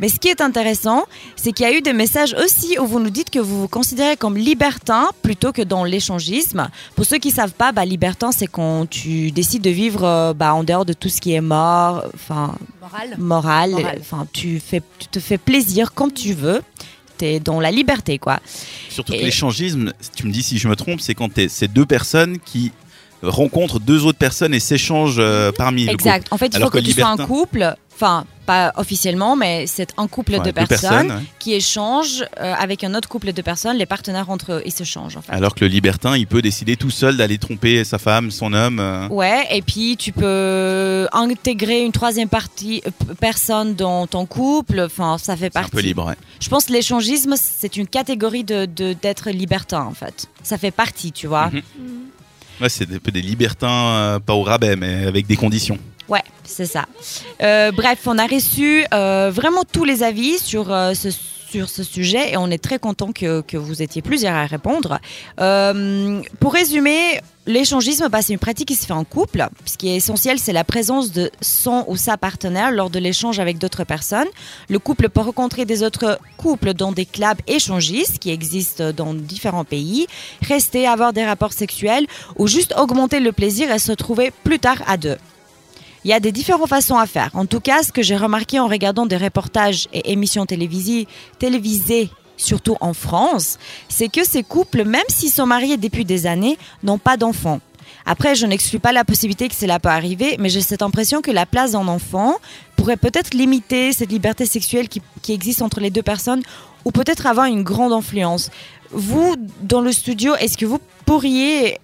[0.00, 1.04] Mais ce qui est intéressant,
[1.36, 3.68] c'est qu'il y a eu des messages aussi où vous nous dites que vous vous
[3.68, 6.68] considérez comme libertin plutôt que dans l'échangisme.
[6.96, 10.52] Pour ceux qui savent pas, bah, libertin, c'est quand tu décides de vivre euh, bah,
[10.54, 13.14] en dehors de tout ce qui est mort, enfin Moral.
[13.18, 13.98] moral, Moral.
[14.00, 16.60] enfin tu fais, tu te fais plaisir comme tu veux.
[17.16, 18.40] T'es dans la liberté, quoi.
[18.90, 21.68] Surtout Et- que l'échangisme, tu me dis si je me trompe, c'est quand t'es- c'est
[21.68, 22.72] deux personnes qui
[23.24, 26.26] rencontrent deux autres personnes et s'échangent euh, parmi Exact.
[26.30, 29.66] En fait, il Alors faut que, que tu sois un couple, enfin, pas officiellement, mais
[29.66, 31.22] c'est un couple Ouais, de personnes, personnes, ouais.
[31.38, 33.76] qui échangent euh, avec un autre couple de personnes.
[33.78, 35.32] Les partenaires entre eux, ils se changent, en fait.
[35.32, 38.80] Alors que le libertin, il peut décider tout seul d'aller tromper sa femme, son homme.
[38.80, 39.08] euh.
[39.08, 44.80] Ouais, et puis tu peux intégrer une troisième partie euh, personne dans ton couple.
[44.80, 45.70] Enfin, ça fait C'est un partie.
[45.76, 46.06] peu libre.
[46.06, 46.16] ouais.
[46.40, 50.26] Je pense que l'échangisme, c'est une catégorie de de- d'être libertin en fait.
[50.42, 51.46] Ça fait partie, tu vois.
[51.46, 51.62] Mhm.
[52.60, 55.78] Ouais, c'est un peu des libertins, euh, pas au rabais, mais avec des conditions.
[56.08, 56.84] Ouais, c'est ça.
[57.42, 61.08] Euh, bref, on a reçu euh, vraiment tous les avis sur euh, ce
[61.54, 64.98] sur ce sujet et on est très content que, que vous étiez plusieurs à répondre.
[65.40, 69.46] Euh, pour résumer, l'échangisme, bah, c'est une pratique qui se fait en couple.
[69.64, 73.38] Ce qui est essentiel, c'est la présence de son ou sa partenaire lors de l'échange
[73.38, 74.26] avec d'autres personnes.
[74.68, 79.64] Le couple peut rencontrer des autres couples dans des clubs échangistes qui existent dans différents
[79.64, 80.08] pays,
[80.42, 84.82] rester, avoir des rapports sexuels ou juste augmenter le plaisir et se trouver plus tard
[84.88, 85.18] à deux.
[86.04, 87.30] Il y a des différentes façons à faire.
[87.32, 92.76] En tout cas, ce que j'ai remarqué en regardant des reportages et émissions télévisées, surtout
[92.80, 97.16] en France, c'est que ces couples, même s'ils sont mariés depuis des années, n'ont pas
[97.16, 97.60] d'enfants.
[98.04, 101.30] Après, je n'exclus pas la possibilité que cela peut arriver, mais j'ai cette impression que
[101.30, 102.34] la place d'un enfant
[102.76, 106.42] pourrait peut-être limiter cette liberté sexuelle qui, qui existe entre les deux personnes
[106.84, 108.50] ou peut-être avoir une grande influence.
[108.90, 111.78] Vous, dans le studio, est-ce que vous pourriez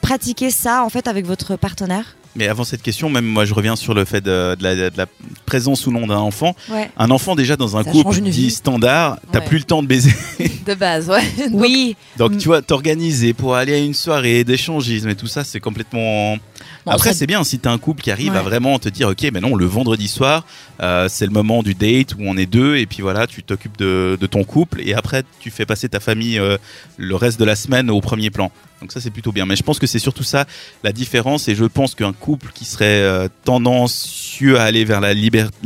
[0.00, 2.16] pratiquer ça en fait avec votre partenaire?
[2.38, 4.96] Mais avant cette question, même moi, je reviens sur le fait de, de la, de
[4.96, 5.06] la
[5.44, 6.54] présence ou non d'un enfant.
[6.70, 6.88] Ouais.
[6.96, 8.50] Un enfant, déjà, dans un Ça couple dit vie.
[8.52, 9.44] standard, t'as Ouais.
[9.46, 10.14] plus le temps de baiser.
[10.68, 11.22] De base, ouais.
[11.52, 15.60] Oui, Donc, tu vois, t'organiser pour aller à une soirée d'échangisme et tout ça, c'est
[15.60, 16.36] complètement.
[16.84, 19.28] Bon, Après, c'est bien si t'as un couple qui arrive à vraiment te dire, ok,
[19.32, 20.44] mais non, le vendredi soir,
[20.82, 23.76] euh, c'est le moment du date où on est deux, et puis voilà, tu t'occupes
[23.78, 26.56] de, de ton couple, et après, tu fais passer ta famille euh,
[26.98, 28.52] le reste de la semaine au premier plan.
[28.80, 29.44] Donc ça, c'est plutôt bien.
[29.44, 30.46] Mais je pense que c'est surtout ça
[30.84, 35.14] la différence, et je pense qu'un couple qui serait euh, tendancieux à aller vers la
[35.14, 35.56] liberté,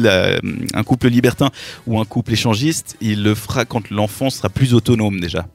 [0.75, 1.51] un couple libertin
[1.87, 5.47] ou un couple échangiste, il le fera quand l'enfant sera plus autonome déjà.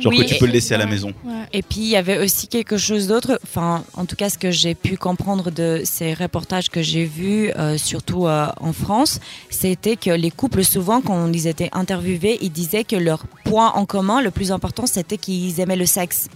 [0.00, 1.12] Genre Oui, que tu peux le laisser à la maison.
[1.24, 1.34] Ouais.
[1.52, 4.50] Et puis il y avait aussi quelque chose d'autre, enfin en tout cas ce que
[4.50, 9.96] j'ai pu comprendre de ces reportages que j'ai vus, euh, surtout euh, en France, c'était
[9.96, 14.22] que les couples souvent quand ils étaient interviewés, ils disaient que leur point en commun,
[14.22, 16.28] le plus important, c'était qu'ils aimaient le sexe.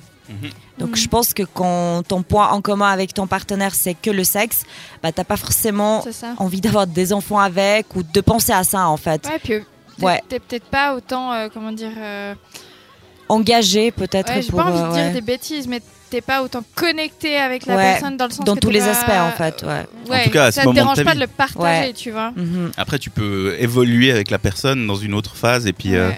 [0.79, 4.25] Donc je pense que quand ton point en commun avec ton partenaire c'est que le
[4.25, 4.63] sexe,
[5.03, 6.05] bah t'as pas forcément
[6.39, 9.27] envie d'avoir des enfants avec ou de penser à ça en fait.
[9.27, 9.61] Ouais, puis euh,
[9.99, 10.23] t'es Ouais.
[10.29, 12.35] t'es peut-être pas autant, euh, comment dire, euh,
[13.29, 15.13] engagé peut-être Ouais, j'ai pas envie de dire ouais.
[15.13, 18.55] des bêtises, mais t'es pas autant connecté avec la Ouais, personne dans le sens dans
[18.57, 19.87] que tous les pas- aspects en fait, ouais.
[20.09, 21.93] Ouais, En tout cas, à ce ça te de dérange pas de le partager, Ouais.
[21.93, 22.33] tu vois.
[22.35, 22.73] Mhm.
[22.77, 26.11] Après, tu peux évoluer avec la personne dans une autre phase et puis euh.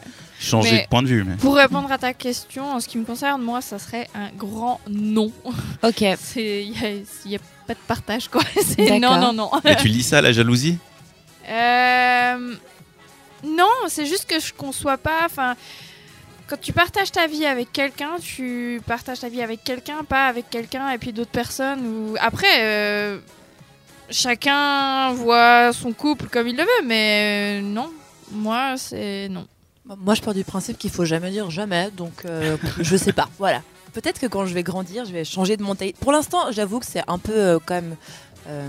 [0.42, 1.24] Changer Mais- de point de vue.
[1.24, 4.30] mais- Pour répondre à ta question, en ce qui me concerne, moi, ça serait un
[4.36, 5.30] grand non.
[5.82, 6.00] Ok.
[6.36, 8.42] Il n'y a, y a pas de partage, quoi.
[8.62, 9.50] C'est non, non, non.
[9.64, 10.78] Mais tu lis ça, la jalousie?
[11.48, 12.54] Euh,
[13.44, 15.22] Non, c'est juste que je conçois pas.
[15.24, 15.56] Enfin,
[16.46, 20.48] quand tu partages ta vie avec quelqu'un, tu partages ta vie avec quelqu'un, pas avec
[20.50, 21.80] quelqu'un et puis d'autres personnes.
[21.84, 23.18] Ou après, euh,
[24.10, 27.90] chacun voit son couple comme il le veut, mais euh, non,
[28.30, 29.46] moi c'est non.
[29.86, 33.28] Moi, je pars du principe qu'il faut jamais dire jamais, donc euh, je sais pas.
[33.38, 33.62] Voilà.
[33.92, 35.96] Peut-être que quand je vais grandir, je vais changer de mentalité.
[36.00, 37.96] Pour l'instant, j'avoue que c'est un peu euh, quand même.
[38.48, 38.68] euh,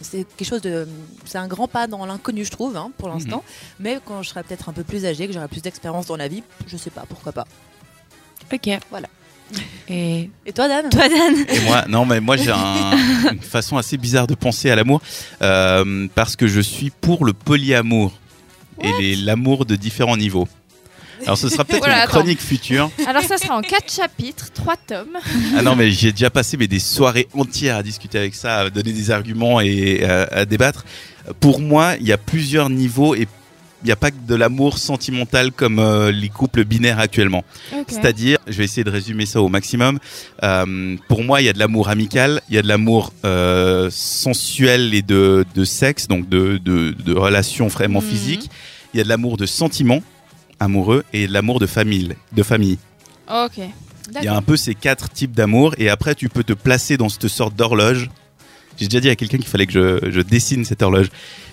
[0.00, 0.86] c'est quelque chose de.
[1.24, 3.44] C'est un grand pas dans l'inconnu, je trouve, hein, pour l'instant.
[3.80, 6.28] Mais quand je serai peut-être un peu plus âgé, que j'aurai plus d'expérience dans la
[6.28, 7.46] vie, je sais pas, pourquoi pas.
[8.52, 8.68] Ok.
[8.90, 9.08] Voilà.
[9.88, 10.88] Et Et toi, Dan?
[10.90, 11.34] toi, Dan?
[11.48, 12.92] Et moi, non, mais moi j'ai un-
[13.32, 15.00] une façon assez bizarre de penser à l'amour
[15.42, 18.12] euh, parce que je suis pour le polyamour
[18.82, 20.48] et l'amour de différents niveaux.
[21.22, 22.18] Alors ce sera peut-être Voilà, une attends.
[22.18, 22.90] chronique future.
[23.06, 25.16] Alors ça sera en quatre chapitres, trois tomes.
[25.56, 28.70] Ah non, mais j'ai déjà passé mais, des soirées entières à discuter avec ça, à
[28.70, 30.84] donner des arguments et euh, à débattre.
[31.40, 33.26] Pour moi, il y a plusieurs niveaux et
[33.82, 37.44] il n'y a pas que de l'amour sentimental comme euh, les couples binaires actuellement.
[37.88, 39.98] C'est-à-dire, je vais essayer de résumer ça au maximum.
[40.42, 43.88] Euh, pour moi, il y a de l'amour amical, il y a de l'amour euh,
[43.90, 48.06] sensuel et de, de sexe, donc de, de, de relations vraiment Mhm.
[48.08, 48.50] physiques.
[48.94, 50.02] Il y a de l'amour de sentiments
[50.58, 52.14] amoureux et de l'amour de famille.
[52.32, 52.78] De famille.
[53.30, 53.58] Ok.
[54.18, 56.96] Il y a un peu ces quatre types d'amour et après tu peux te placer
[56.96, 58.08] dans cette sorte d'horloge.
[58.78, 61.08] J'ai déjà dit à quelqu'un qu'il fallait que je, je dessine cette horloge.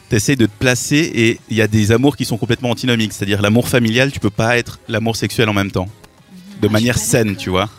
[0.10, 3.14] Tu essaies de te placer et il y a des amours qui sont complètement antinomiques.
[3.14, 5.88] C'est-à-dire l'amour familial, tu peux pas être l'amour sexuel en même temps.
[6.62, 7.70] De manière saine, tu vois.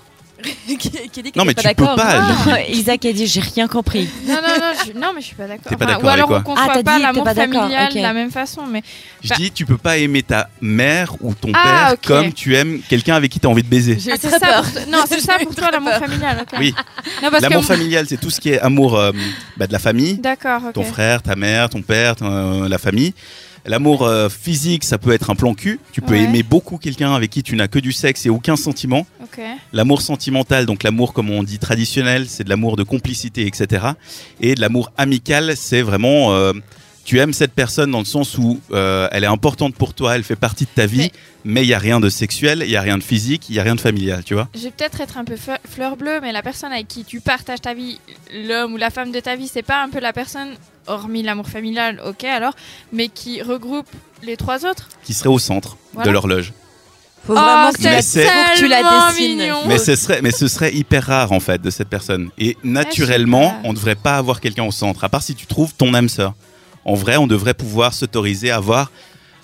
[0.67, 1.97] qui, qui dit qu'il Non, mais pas tu peux d'accord.
[1.97, 2.37] pas.
[2.51, 4.09] Ah, Isaac a dit j'ai rien compris.
[4.27, 5.65] Non, non, non, je, non, mais je suis pas d'accord.
[5.69, 7.03] T'es pas Enfin, d'accord ou alors avec on quoi conçoit Ah, t'as pas dit, t'es
[7.07, 7.97] l'amour pas d'accord, familial ok.
[7.97, 8.83] de la même façon, mais
[9.23, 12.07] Je Bah- dis, tu peux pas aimer ta mère ou ton Ah, père ok.
[12.07, 13.99] comme tu aimes quelqu'un avec qui tu as envie de baiser.
[13.99, 14.63] J'ai Ah, eu c'est très ça peur.
[14.63, 16.39] pour toi- Non, c'est ça pour toi l'amour familial.
[16.43, 16.59] ok.
[16.59, 16.75] Oui,
[17.23, 19.13] Non, parce l'amour que familial, c'est tout ce qui est amour euh,
[19.57, 20.19] bah, de la famille.
[20.19, 20.73] D'accord, ok.
[20.75, 23.15] ton frère, ta mère, ton père, ton- euh, la famille.
[23.67, 25.81] L'amour euh, physique, ça peut être un plan cul.
[25.93, 26.23] Tu peux Ouais.
[26.25, 29.07] aimer beaucoup quelqu'un avec qui tu n'as que du sexe et aucun sentiment.
[29.73, 33.87] L'amour sentimental, donc l'amour comme on dit traditionnel, c'est de l'amour de complicité, etc.
[34.41, 36.53] Et de l'amour amical, c'est vraiment euh,
[37.05, 40.23] tu aimes cette personne dans le sens où euh, elle est importante pour toi, elle
[40.23, 41.11] fait partie de ta vie,
[41.45, 43.59] mais il y a rien de sexuel, il y a rien de physique, il y
[43.59, 44.49] a rien de familial, tu vois.
[44.55, 45.37] Je vais peut-être être un peu
[45.69, 47.99] fleur bleue, mais la personne avec qui tu partages ta vie,
[48.33, 50.51] l'homme ou la femme de ta vie, c'est pas un peu la personne,
[50.87, 52.55] hormis l'amour familial, ok alors,
[52.93, 53.89] mais qui regroupe
[54.22, 56.09] les trois autres Qui serait au centre Voilà.
[56.09, 56.53] de l'horloge.
[57.26, 59.39] Faut Oh, vraiment que tu la, c'est faut que tu la tellement dessines.
[59.39, 59.62] mignon.
[59.66, 62.28] Mais ce serait, mais ce serait hyper rare en fait de cette personne.
[62.39, 63.57] Et naturellement, pas.
[63.64, 66.09] on ne devrait pas avoir quelqu'un au centre, à part si tu trouves ton âme
[66.11, 66.35] sœur.
[66.85, 68.91] En vrai, on devrait pouvoir s'autoriser à voir.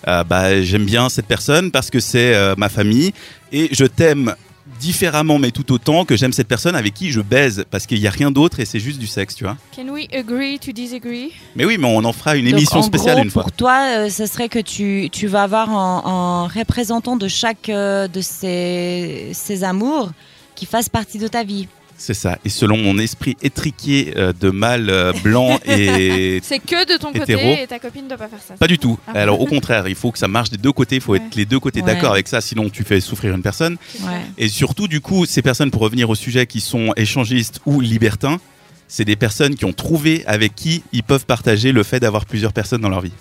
[0.08, 3.12] euh, bah, j'aime bien cette personne parce que c'est euh, ma famille
[3.52, 4.34] et je t'aime
[4.80, 8.06] différemment, mais tout autant que j'aime cette personne avec qui je baise parce qu'il n'y
[8.06, 9.56] a rien d'autre et c'est juste du sexe, tu vois.
[9.76, 11.32] Can we agree to disagree?
[11.54, 13.42] Mais oui, mais on en fera une Donc, émission en spéciale gros, une fois.
[13.42, 17.68] Pour toi, euh, ce serait que tu, tu vas avoir un, un représentant de chaque
[17.68, 20.10] euh, de ces, ces amours
[20.54, 21.68] qui fasse partie de ta vie.
[22.02, 22.38] C'est ça.
[22.46, 27.10] Et selon mon esprit étriqué euh, de mâle euh, blanc et C'est que de ton
[27.12, 27.42] Hétéro.
[27.50, 28.54] côté et ta copine doit pas faire ça.
[28.54, 28.98] Pas du tout.
[29.06, 29.12] Ah.
[29.20, 30.94] Alors au contraire, il faut que ça marche des deux côtés.
[30.96, 31.18] Il faut Ouais.
[31.18, 31.86] être les deux côtés Ouais.
[31.86, 33.76] d'accord avec ça, sinon tu fais souffrir une personne.
[34.00, 34.22] Ouais.
[34.38, 38.40] Et surtout, du coup, ces personnes, pour revenir au sujet, qui sont échangistes ou libertins,
[38.88, 42.54] c'est des personnes qui ont trouvé avec qui ils peuvent partager le fait d'avoir plusieurs
[42.54, 43.12] personnes dans leur vie.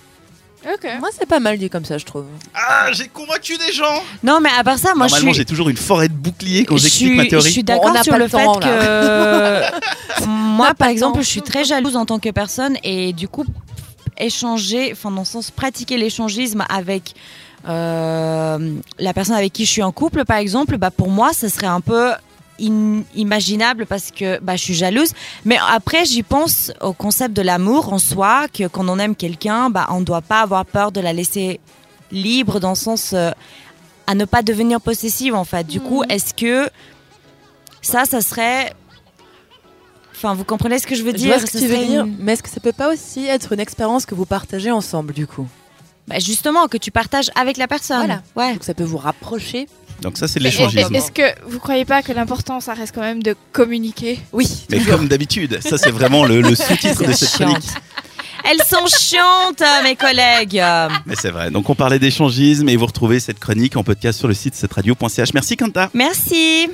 [0.65, 0.87] Ok.
[0.99, 2.25] Moi, c'est pas mal dit comme ça, je trouve.
[2.53, 5.41] Ah, j'ai convaincu des gens Non, mais à part ça, moi je Normalement, suis.
[5.41, 7.51] j'ai toujours une forêt de boucliers quand je j'explique suis, ma je théorie.
[7.51, 11.21] suis Bon, on d'accord n'a sur pas le fait que moi, par le exemple, temps.
[11.23, 13.45] je suis très jalouse en tant que personne et du coup,
[14.17, 17.15] échanger, enfin dans le sens pratiquer l'échangisme avec
[17.67, 21.47] euh, la personne avec qui je suis en couple, par exemple, bah pour moi, ce
[21.47, 22.11] serait un peu
[22.59, 25.11] inimaginable parce que bah, je suis jalouse.
[25.45, 29.69] Mais après, j'y pense au concept de l'amour en soi, que quand on aime quelqu'un,
[29.69, 31.59] bah, on ne doit pas avoir peur de la laisser
[32.11, 33.31] libre dans le sens euh,
[34.07, 35.65] à ne pas devenir possessive en fait.
[35.67, 36.11] Du coup, Mhm.
[36.11, 36.69] est-ce que
[37.81, 38.73] ça, ça serait...
[40.15, 41.39] Enfin, vous comprenez ce que je veux dire?
[41.39, 43.59] ce que tu veux dire, une- mais est-ce que ça peut pas aussi être une
[43.61, 45.47] expérience que vous partagez ensemble, du coup?
[46.07, 47.99] Bah, justement, que tu partages avec la personne.
[48.07, 48.21] Voilà.
[48.35, 48.53] Ouais.
[48.53, 49.67] Donc ça peut vous rapprocher
[50.01, 50.93] Donc ça, c'est de l'échangisme.
[50.95, 54.77] Est-ce que vous croyez pas que l'important, ça reste quand même de communiquer Oui, Mais
[54.77, 54.97] toujours.
[54.97, 57.51] comme d'habitude, ça c'est vraiment le, le sous-titre de cette Chiante.
[57.51, 57.69] chronique.
[58.49, 60.63] Elles sont chiantes, euh, mes collègues.
[61.05, 61.51] Mais c'est vrai.
[61.51, 65.33] Donc on parlait d'échangisme et vous retrouvez cette chronique en podcast sur le site cetteradio.ch.
[65.33, 65.89] Merci Quinta.
[65.93, 66.69] Merci.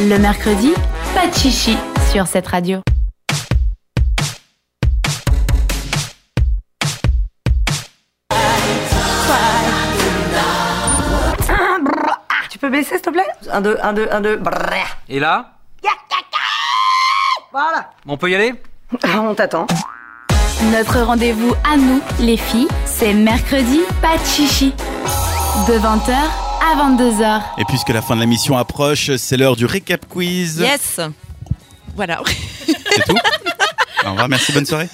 [0.00, 0.72] Le mercredi,
[1.14, 1.76] pas de chichi
[2.12, 2.80] sur cette radio.
[12.58, 14.42] Tu peux baisser, s'il te plaît Un, deux, un, deux, un, deux.
[15.08, 15.52] Et là
[17.52, 17.88] Voilà.
[18.04, 18.52] On peut y aller
[19.04, 19.68] On t'attend.
[20.72, 24.72] Notre rendez-vous à nous, les filles, c'est mercredi, pas de chichi.
[25.68, 27.42] De 20h à 22h.
[27.58, 30.58] Et puisque la fin de la mission approche, c'est l'heure du récap quiz.
[30.58, 30.98] Yes.
[31.94, 32.20] Voilà.
[32.66, 33.14] C'est tout
[34.04, 34.88] Au revoir, merci, bonne soirée.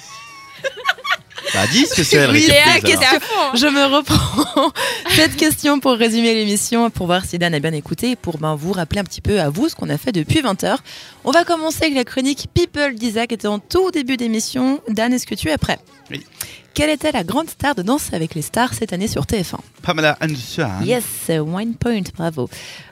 [1.55, 3.19] Bah dis ce que c'est le Oui, récap Léa, quiz, alors.
[3.21, 4.71] qu'est-ce que- Je me reprends
[5.15, 8.55] cette question pour résumer l'émission, pour voir si Dan a bien écouté et pour ben,
[8.55, 10.75] vous rappeler un petit peu à vous ce qu'on a fait depuis 20h.
[11.23, 14.81] On va commencer avec la chronique People d'Isaac qui était en tout début d'émission.
[14.89, 15.79] Dan, est-ce que tu es prêt?
[16.11, 16.23] Oui.
[16.73, 20.17] Quelle était la grande star de Danse avec les stars cette année sur TF1 Pamela
[20.21, 20.69] Anderson.
[20.83, 22.49] Yes, one point, bravo.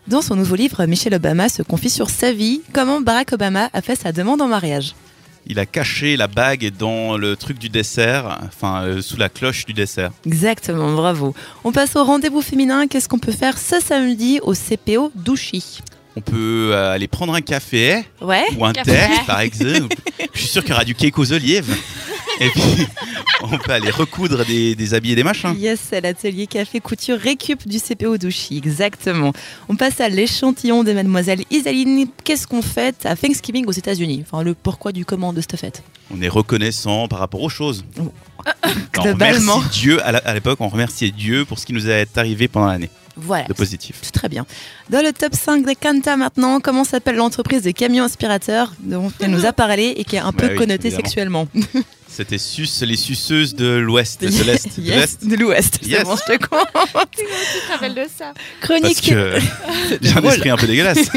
[0.08, 3.82] Dans son nouveau livre, Michelle Obama se confie sur sa vie, comment Barack Obama a
[3.82, 4.96] fait sa demande en mariage?
[5.46, 9.66] Il a caché la bague dans le truc du dessert, enfin euh, sous la cloche
[9.66, 10.12] du dessert.
[10.26, 11.36] Exactement, bravo.
[11.66, 12.88] On passe au rendez-vous féminin.
[12.88, 15.82] Qu'est-ce qu'on peut faire ce samedi au CPO d'Ouchy?
[16.16, 18.46] On peut euh, aller prendre un café Ouais.
[18.58, 18.92] ou un Café.
[18.92, 19.96] thé, par exemple.
[20.34, 21.76] Je suis sûr qu'il y aura du cake aux olives.
[22.40, 22.88] Et puis,
[23.44, 25.54] on peut aller recoudre des, des habits et des machins.
[25.58, 29.34] Yes, c'est l'atelier café couture récup du CPO d'Ouchy, exactement.
[29.70, 32.08] On passe à l'échantillon de Mademoiselle Isaline.
[32.24, 34.24] Qu'est-ce qu'on fête à Thanksgiving aux États-Unis?
[34.26, 35.84] Enfin, le pourquoi du comment de cette fête?
[36.12, 37.86] On est reconnaissant par rapport aux choses.
[38.00, 38.12] Oh.
[38.46, 38.72] on
[39.02, 39.56] Globalement.
[39.58, 42.68] remercie Dieu, à à l'époque, on remerciait Dieu pour ce qui nous est arrivé pendant
[42.68, 43.46] l'année, Voilà.
[43.46, 43.98] de positif.
[44.02, 44.46] C'est Très bien.
[44.90, 49.32] Dans le top 5 des Canta maintenant, comment s'appelle l'entreprise de camions aspirateurs dont elle
[49.32, 51.04] nous a parlé et qui est un peu Bah oui, connotée évidemment.
[51.06, 51.48] sexuellement
[52.08, 55.80] C'était Sus, les suceuses de l'Ouest, de l'Est, de Yes, de l'Ouest.
[55.82, 56.04] C'est Yes.
[56.04, 56.68] bon, je te compte.
[57.18, 59.40] Tu te rappelles de ça Parce Chronique que
[60.02, 60.32] j'ai un drôle.
[60.34, 61.10] esprit un peu dégueulasse.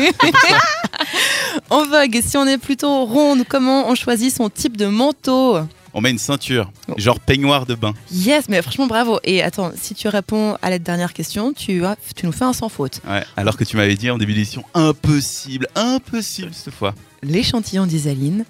[1.70, 2.20] en vogue.
[2.26, 5.58] Si on est plutôt ronde, comment on choisit son type de manteau?
[5.98, 7.94] On met une ceinture, genre peignoir de bain.
[8.12, 9.18] Yes, mais franchement bravo.
[9.24, 11.82] Et attends, si tu réponds à la dernière question, tu,
[12.22, 13.00] nous fais un sans faute.
[13.08, 16.94] Ouais, alors que tu m'avais dit en début d'émission, impossible, impossible cette fois.
[17.22, 18.44] L'échantillon d'Isaline,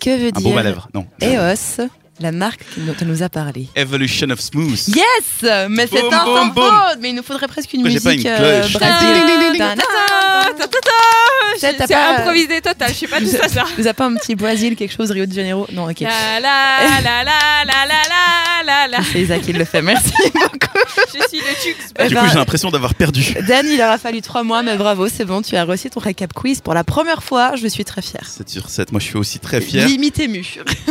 [0.00, 1.06] que veut Un dire lèvres, non.
[1.20, 1.86] EOS,
[2.20, 3.68] la marque dont elle nous a parlé.
[3.74, 4.88] Evolution of Smooth.
[4.88, 6.72] Yes Mais c'est un boom, boom.
[7.00, 8.26] Mais il nous faudrait presque une musique.
[8.26, 9.86] Euh, pas une cloche.
[11.58, 13.48] C'est improvisé total, je sais pas tout ça.
[13.48, 13.64] ça.
[13.76, 15.66] Vous avez pas un petit Brésil, quelque chose, Rio de Janeiro?
[15.72, 16.00] Non, ok.
[16.00, 20.84] La la la la la la C'est Isaac qui le fait, merci beaucoup.
[21.08, 21.76] Je suis le tux.
[21.98, 23.34] Ah, du eh coup, ben, j'ai l'impression d'avoir perdu.
[23.46, 26.32] Dan, il aura fallu trois mois, mais bravo, c'est bon, tu as réussi ton récap
[26.32, 28.26] quiz pour la première fois, je suis très fière.
[28.26, 29.86] 7 sur 7, moi je suis aussi très fière.
[29.86, 30.44] Limite ému.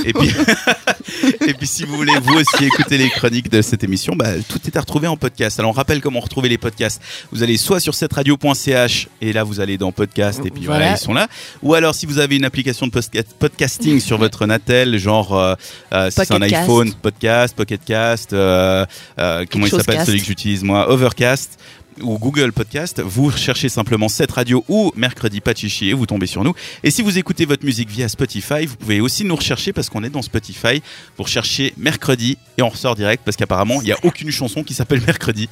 [0.03, 0.33] Et puis,
[1.47, 4.59] et puis si vous voulez vous aussi écouter les chroniques de cette émission, bah, tout
[4.65, 5.59] est à retrouver en podcast.
[5.59, 7.01] Alors on rappelle comment retrouver les podcasts.
[7.31, 10.95] Vous allez soit sur cetteradio.ch et là vous allez dans podcast et puis voilà, Voilà.
[10.97, 11.27] ils sont là.
[11.61, 12.91] Ou alors si vous avez une application de
[13.39, 15.55] podcasting sur votre Natel, genre euh,
[15.93, 18.85] euh, si c'est un iPhone, podcast, Pocketcast, euh,
[19.19, 21.59] euh, comment il s'appelle celui que j'utilise moi, Overcast
[22.01, 26.05] ou Google Podcast, vous cherchez simplement cette radio ou mercredi pas de chichi et vous
[26.05, 26.53] tombez sur nous.
[26.83, 30.03] Et si vous écoutez votre musique via Spotify, vous pouvez aussi nous rechercher parce qu'on
[30.03, 30.81] est dans Spotify.
[31.17, 34.73] Vous recherchez mercredi et on ressort direct parce qu'apparemment il n'y a aucune chanson qui
[34.73, 35.49] s'appelle mercredi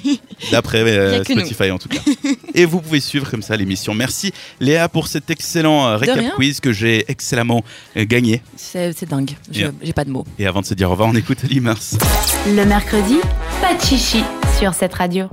[0.50, 1.24] d'après euh, nous.
[1.24, 2.00] Spotify en tout cas.
[2.54, 3.94] Et vous pouvez suivre comme ça l'émission.
[3.94, 7.64] Merci Léa pour cet excellent euh, récap quiz que j'ai excellemment
[7.96, 8.42] euh, gagné.
[8.56, 9.36] C'est dingue.
[9.50, 10.24] J'ai pas de mots.
[10.38, 11.96] Et avant de se dire au revoir, on écoute Ali Mars.
[12.46, 13.16] Le mercredi,
[13.60, 14.22] pas de chichi
[14.58, 15.28] sur cette radio.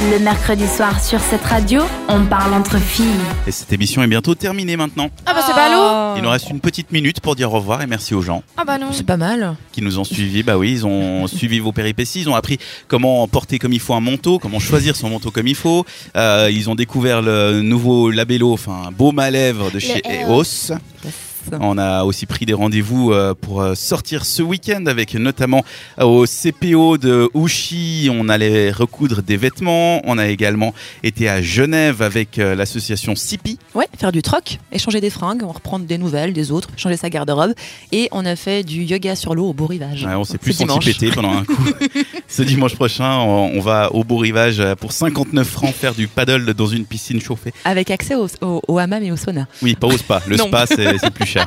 [0.00, 3.04] Le mercredi soir sur cette radio, on parle entre filles.
[3.48, 5.10] Et cette émission est bientôt terminée maintenant.
[5.26, 6.14] Ah bah c'est ballot.
[6.16, 8.64] Il nous reste une petite minute pour dire au revoir et merci aux gens Ah
[8.64, 8.92] bah non.
[8.92, 9.56] C'est pas mal.
[9.72, 10.44] qui nous ont suivis.
[10.44, 13.94] Bah oui, ils ont suivi vos péripéties, ils ont appris comment porter comme il faut
[13.94, 15.84] un manteau, comment choisir son manteau comme il faut.
[16.16, 20.74] Euh, ils ont découvert le nouveau labello, enfin baume à lèvres de chez EOS.
[21.60, 25.64] On a aussi pris des rendez-vous euh, pour euh, sortir ce week-end avec notamment
[25.98, 28.08] euh, au CPO de Ouchy.
[28.12, 30.00] On allait recoudre des vêtements.
[30.04, 33.58] On a également été à Genève avec l'association SIPI.
[33.74, 37.10] Ouais, faire du troc, échanger des fringues, on reprendre des nouvelles des autres, changer sa
[37.10, 37.52] garde-robe.
[37.92, 40.04] Et on a fait du yoga sur l'eau au beau rivage.
[40.04, 41.56] Ouais, on s'est plus senti pendant un coup.
[42.28, 46.66] Ce dimanche prochain, on va au Beau Rivage pour 59 francs faire du paddle dans
[46.66, 47.52] une piscine chauffée.
[47.64, 49.46] Avec accès au, au, au hammam et au sauna.
[49.62, 50.22] Oui, pas au spa.
[50.26, 50.46] Le Non.
[50.46, 51.37] spa, c'est plus cher.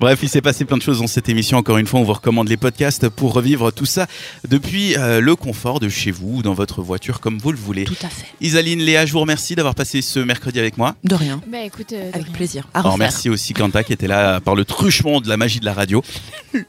[0.00, 1.58] Bref, il s'est passé plein de choses dans cette émission.
[1.58, 4.06] Encore une fois, on vous recommande les podcasts pour revivre tout ça
[4.48, 7.84] depuis euh, le confort de chez vous ou dans votre voiture, comme vous le voulez.
[7.84, 8.26] Tout à fait.
[8.40, 10.94] Isaline, Léa, je vous remercie d'avoir passé ce mercredi avec moi.
[11.04, 11.40] De rien.
[11.46, 12.32] Bah écoute, euh, de Avec rien.
[12.34, 12.68] plaisir.
[12.74, 15.64] À Alors, merci aussi Quanta qui était là par le truchement de la magie de
[15.64, 16.02] la radio.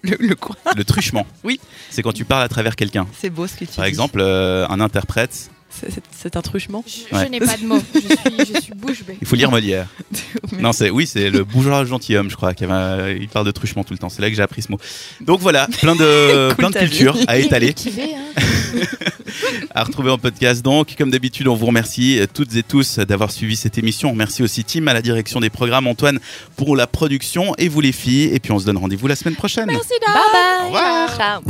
[0.03, 0.55] Le, le quoi?
[0.76, 1.26] Le truchement.
[1.43, 1.59] Oui.
[1.89, 3.07] C'est quand tu parles à travers quelqu'un.
[3.20, 3.89] C'est beau ce que tu Par dis.
[3.89, 5.49] exemple, euh, un interprète.
[5.80, 6.84] C'est- c'est- C'est un truchement.
[6.88, 7.25] Je, Ouais.
[7.25, 7.80] je n'ai pas de mots.
[7.93, 9.17] Je suis, je suis bouche bée.
[9.21, 9.88] Il faut lire Molière.
[10.59, 12.53] Non, c'est oui, c'est le bourgeois gentilhomme, je crois.
[12.55, 14.09] Qui avait, il parle de truchement tout le temps.
[14.09, 14.80] C'est là que j'ai appris ce mot.
[15.21, 18.34] Donc voilà, plein de Cool plein de cultures à étaler, hein.
[19.75, 20.63] à retrouver en podcast.
[20.63, 24.09] Donc, comme d'habitude, on vous remercie euh, toutes et tous d'avoir suivi cette émission.
[24.09, 26.19] On remercie aussi Tim à la direction des programmes, Antoine
[26.55, 28.32] pour la production et vous les filles.
[28.34, 29.67] Et puis on se donne rendez-vous la semaine prochaine.
[29.67, 29.89] Merci.
[30.05, 30.61] Bye bye.
[30.61, 31.15] Au revoir.
[31.17, 31.41] Ciao.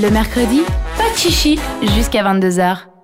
[0.00, 0.60] Le mercredi,
[0.96, 1.58] pas de chichi
[1.96, 2.97] jusqu'à 22h.